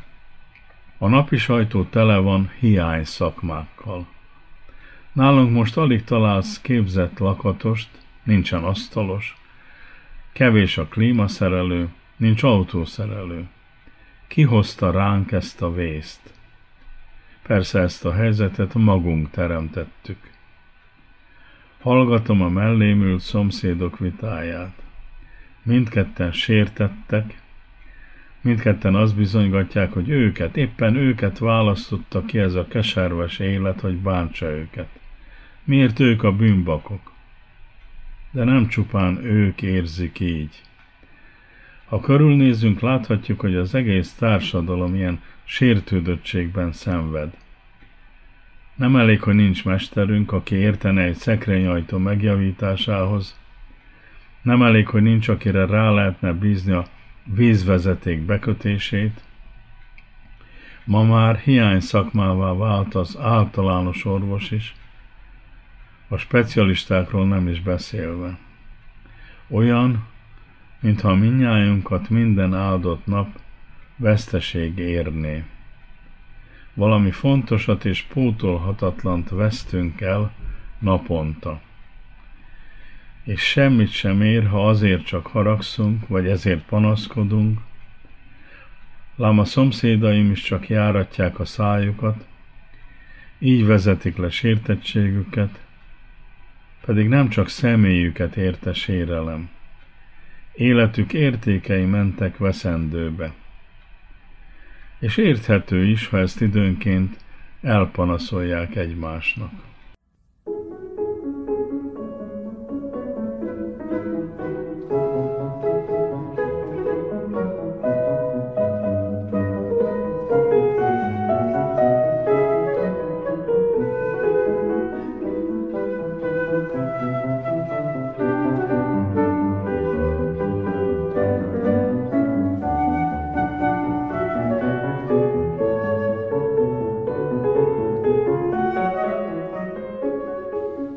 A 0.99 1.09
napi 1.09 1.37
sajtó 1.37 1.85
tele 1.85 2.17
van 2.17 2.51
hiány 2.59 3.05
szakmákkal. 3.05 4.07
Nálunk 5.13 5.53
most 5.53 5.77
alig 5.77 6.05
találsz 6.05 6.61
képzett 6.61 7.19
lakatost, 7.19 7.89
nincsen 8.23 8.65
asztalos, 8.65 9.37
kevés 10.33 10.79
a 10.79 10.87
klímaszerelő, 10.87 11.89
Nincs 12.23 12.43
autószerelő. 12.43 13.49
Ki 14.27 14.43
hozta 14.43 14.91
ránk 14.91 15.33
ezt 15.33 15.63
a 15.63 15.73
vészt? 15.73 16.21
Persze 17.43 17.81
ezt 17.81 18.05
a 18.05 18.13
helyzetet 18.13 18.75
magunk 18.75 19.31
teremtettük. 19.31 20.31
Hallgatom 21.81 22.43
a 22.43 22.49
mellém 22.49 23.03
ült 23.03 23.21
szomszédok 23.21 23.99
vitáját. 23.99 24.83
Mindketten 25.63 26.33
sértettek, 26.33 27.41
Mindketten 28.41 28.95
azt 28.95 29.17
bizonygatják, 29.17 29.93
hogy 29.93 30.09
őket, 30.09 30.57
éppen 30.57 30.97
őket 30.97 31.39
választotta 31.39 32.25
ki 32.25 32.39
ez 32.39 32.55
a 32.55 32.67
keserves 32.69 33.39
élet, 33.39 33.81
hogy 33.81 33.97
bántsa 33.97 34.47
őket. 34.47 34.89
Miért 35.65 36.01
ők 36.01 36.23
a 36.23 36.33
bűnbakok? 36.33 37.12
De 38.33 38.45
nem 38.45 38.69
csupán 38.69 39.25
ők 39.25 39.63
érzik 39.63 40.21
így. 40.21 40.63
Ha 41.87 42.01
körülnézünk, 42.01 42.81
láthatjuk, 42.81 43.41
hogy 43.41 43.55
az 43.55 43.75
egész 43.75 44.13
társadalom 44.13 44.95
ilyen 44.95 45.21
sértődöttségben 45.45 46.73
szenved. 46.73 47.37
Nem 48.75 48.97
elég, 48.97 49.23
hogy 49.23 49.35
nincs 49.35 49.65
mesterünk, 49.65 50.33
aki 50.33 50.55
értene 50.55 51.03
egy 51.03 51.15
szekrényajtó 51.15 51.99
megjavításához. 51.99 53.39
Nem 54.43 54.63
elég, 54.63 54.89
hogy 54.89 55.03
nincs, 55.03 55.29
akire 55.29 55.67
rá 55.67 55.91
lehetne 55.91 56.33
bízni 56.33 56.73
a 56.73 56.87
vízvezeték 57.25 58.21
bekötését. 58.21 59.21
Ma 60.85 61.05
már 61.05 61.37
hiány 61.37 61.81
szakmává 61.81 62.53
vált 62.53 62.95
az 62.95 63.19
általános 63.21 64.05
orvos 64.05 64.51
is, 64.51 64.75
a 66.13 66.17
specialistákról 66.17 67.27
nem 67.27 67.49
is 67.49 67.61
beszélve. 67.61 68.39
Olyan, 69.49 70.07
mintha 70.81 71.15
minnyájunkat 71.15 72.09
minden 72.09 72.55
áldott 72.55 73.07
nap 73.07 73.39
veszteség 73.97 74.79
érné. 74.79 75.45
Valami 76.75 77.11
fontosat 77.11 77.85
és 77.85 78.03
pótolhatatlant 78.03 79.29
vesztünk 79.29 80.01
el 80.01 80.33
naponta. 80.79 81.61
És 83.25 83.41
semmit 83.41 83.91
sem 83.91 84.23
ér, 84.23 84.47
ha 84.47 84.69
azért 84.69 85.05
csak 85.05 85.27
haragszunk, 85.27 86.09
vagy 86.09 86.27
ezért 86.27 86.65
panaszkodunk, 86.65 87.61
lám 89.17 89.39
a 89.39 89.45
szomszédaim 89.45 90.31
is 90.31 90.43
csak 90.43 90.69
járatják 90.69 91.39
a 91.39 91.45
szájukat, 91.45 92.27
így 93.39 93.67
vezetik 93.67 94.17
le 94.17 94.31
sértettségüket, 94.31 95.61
pedig 96.85 97.09
nem 97.09 97.29
csak 97.29 97.49
személyüket 97.49 98.37
érte 98.37 98.73
sérelem. 98.73 99.51
Életük 100.53 101.13
értékei 101.13 101.85
mentek 101.85 102.37
veszendőbe. 102.37 103.33
És 104.99 105.17
érthető 105.17 105.85
is, 105.85 106.07
ha 106.07 106.19
ezt 106.19 106.41
időnként 106.41 107.17
elpanaszolják 107.63 108.77
egymásnak. 108.77 109.72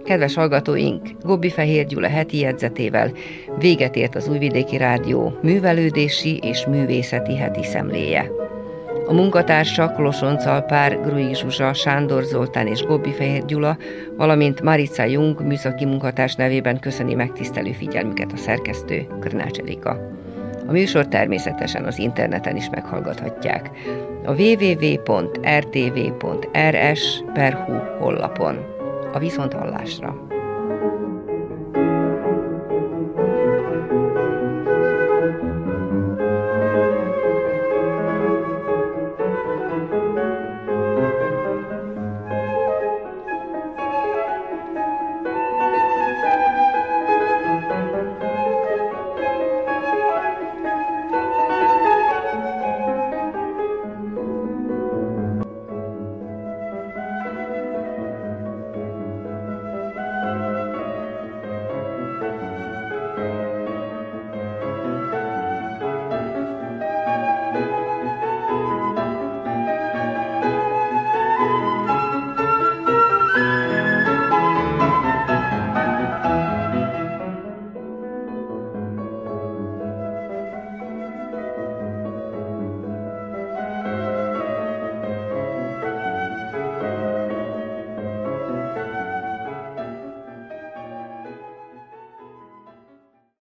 Kedves 0.06 0.36
hallgatóink, 0.36 1.10
Gobbi 1.22 1.50
Fehér 1.50 1.86
Gyula 1.86 2.08
heti 2.08 2.40
jegyzetével 2.40 3.12
véget 3.60 3.96
ért 3.96 4.16
az 4.16 4.28
Újvidéki 4.28 4.78
Rádió 4.78 5.40
művelődési 5.42 6.40
és 6.44 6.66
művészeti 6.66 7.36
heti 7.36 7.64
szemléje. 7.64 8.32
A 9.08 9.14
munkatársak 9.14 9.98
Losonc 9.98 10.46
Alpár, 10.46 11.02
Grui 11.02 11.36
Zsuzsa, 11.36 11.74
Sándor 11.74 12.24
Zoltán 12.24 12.68
és 12.68 12.84
Gobbi 12.84 13.12
Fehér 13.12 13.46
Gyula, 13.46 13.78
valamint 14.18 14.62
Marica 14.62 15.04
Jung 15.04 15.42
műszaki 15.42 15.86
munkatárs 15.86 16.36
nevében 16.36 16.80
köszöni 16.80 17.14
megtisztelő 17.14 17.72
figyelmüket 17.72 18.32
a 18.32 18.38
szerkesztő 18.38 19.08
Körnács 19.20 19.58
Erika. 19.58 20.14
A 20.68 20.72
műsor 20.72 21.08
természetesen 21.08 21.84
az 21.86 22.00
interneten 22.00 22.56
is 22.56 22.70
meghallgathatják. 22.70 23.70
A 24.26 24.34
www.rtv.rs.hu 24.34 25.14
hollapon 28.00 28.75
a 29.16 29.20
viszonthallásra. 29.20 30.35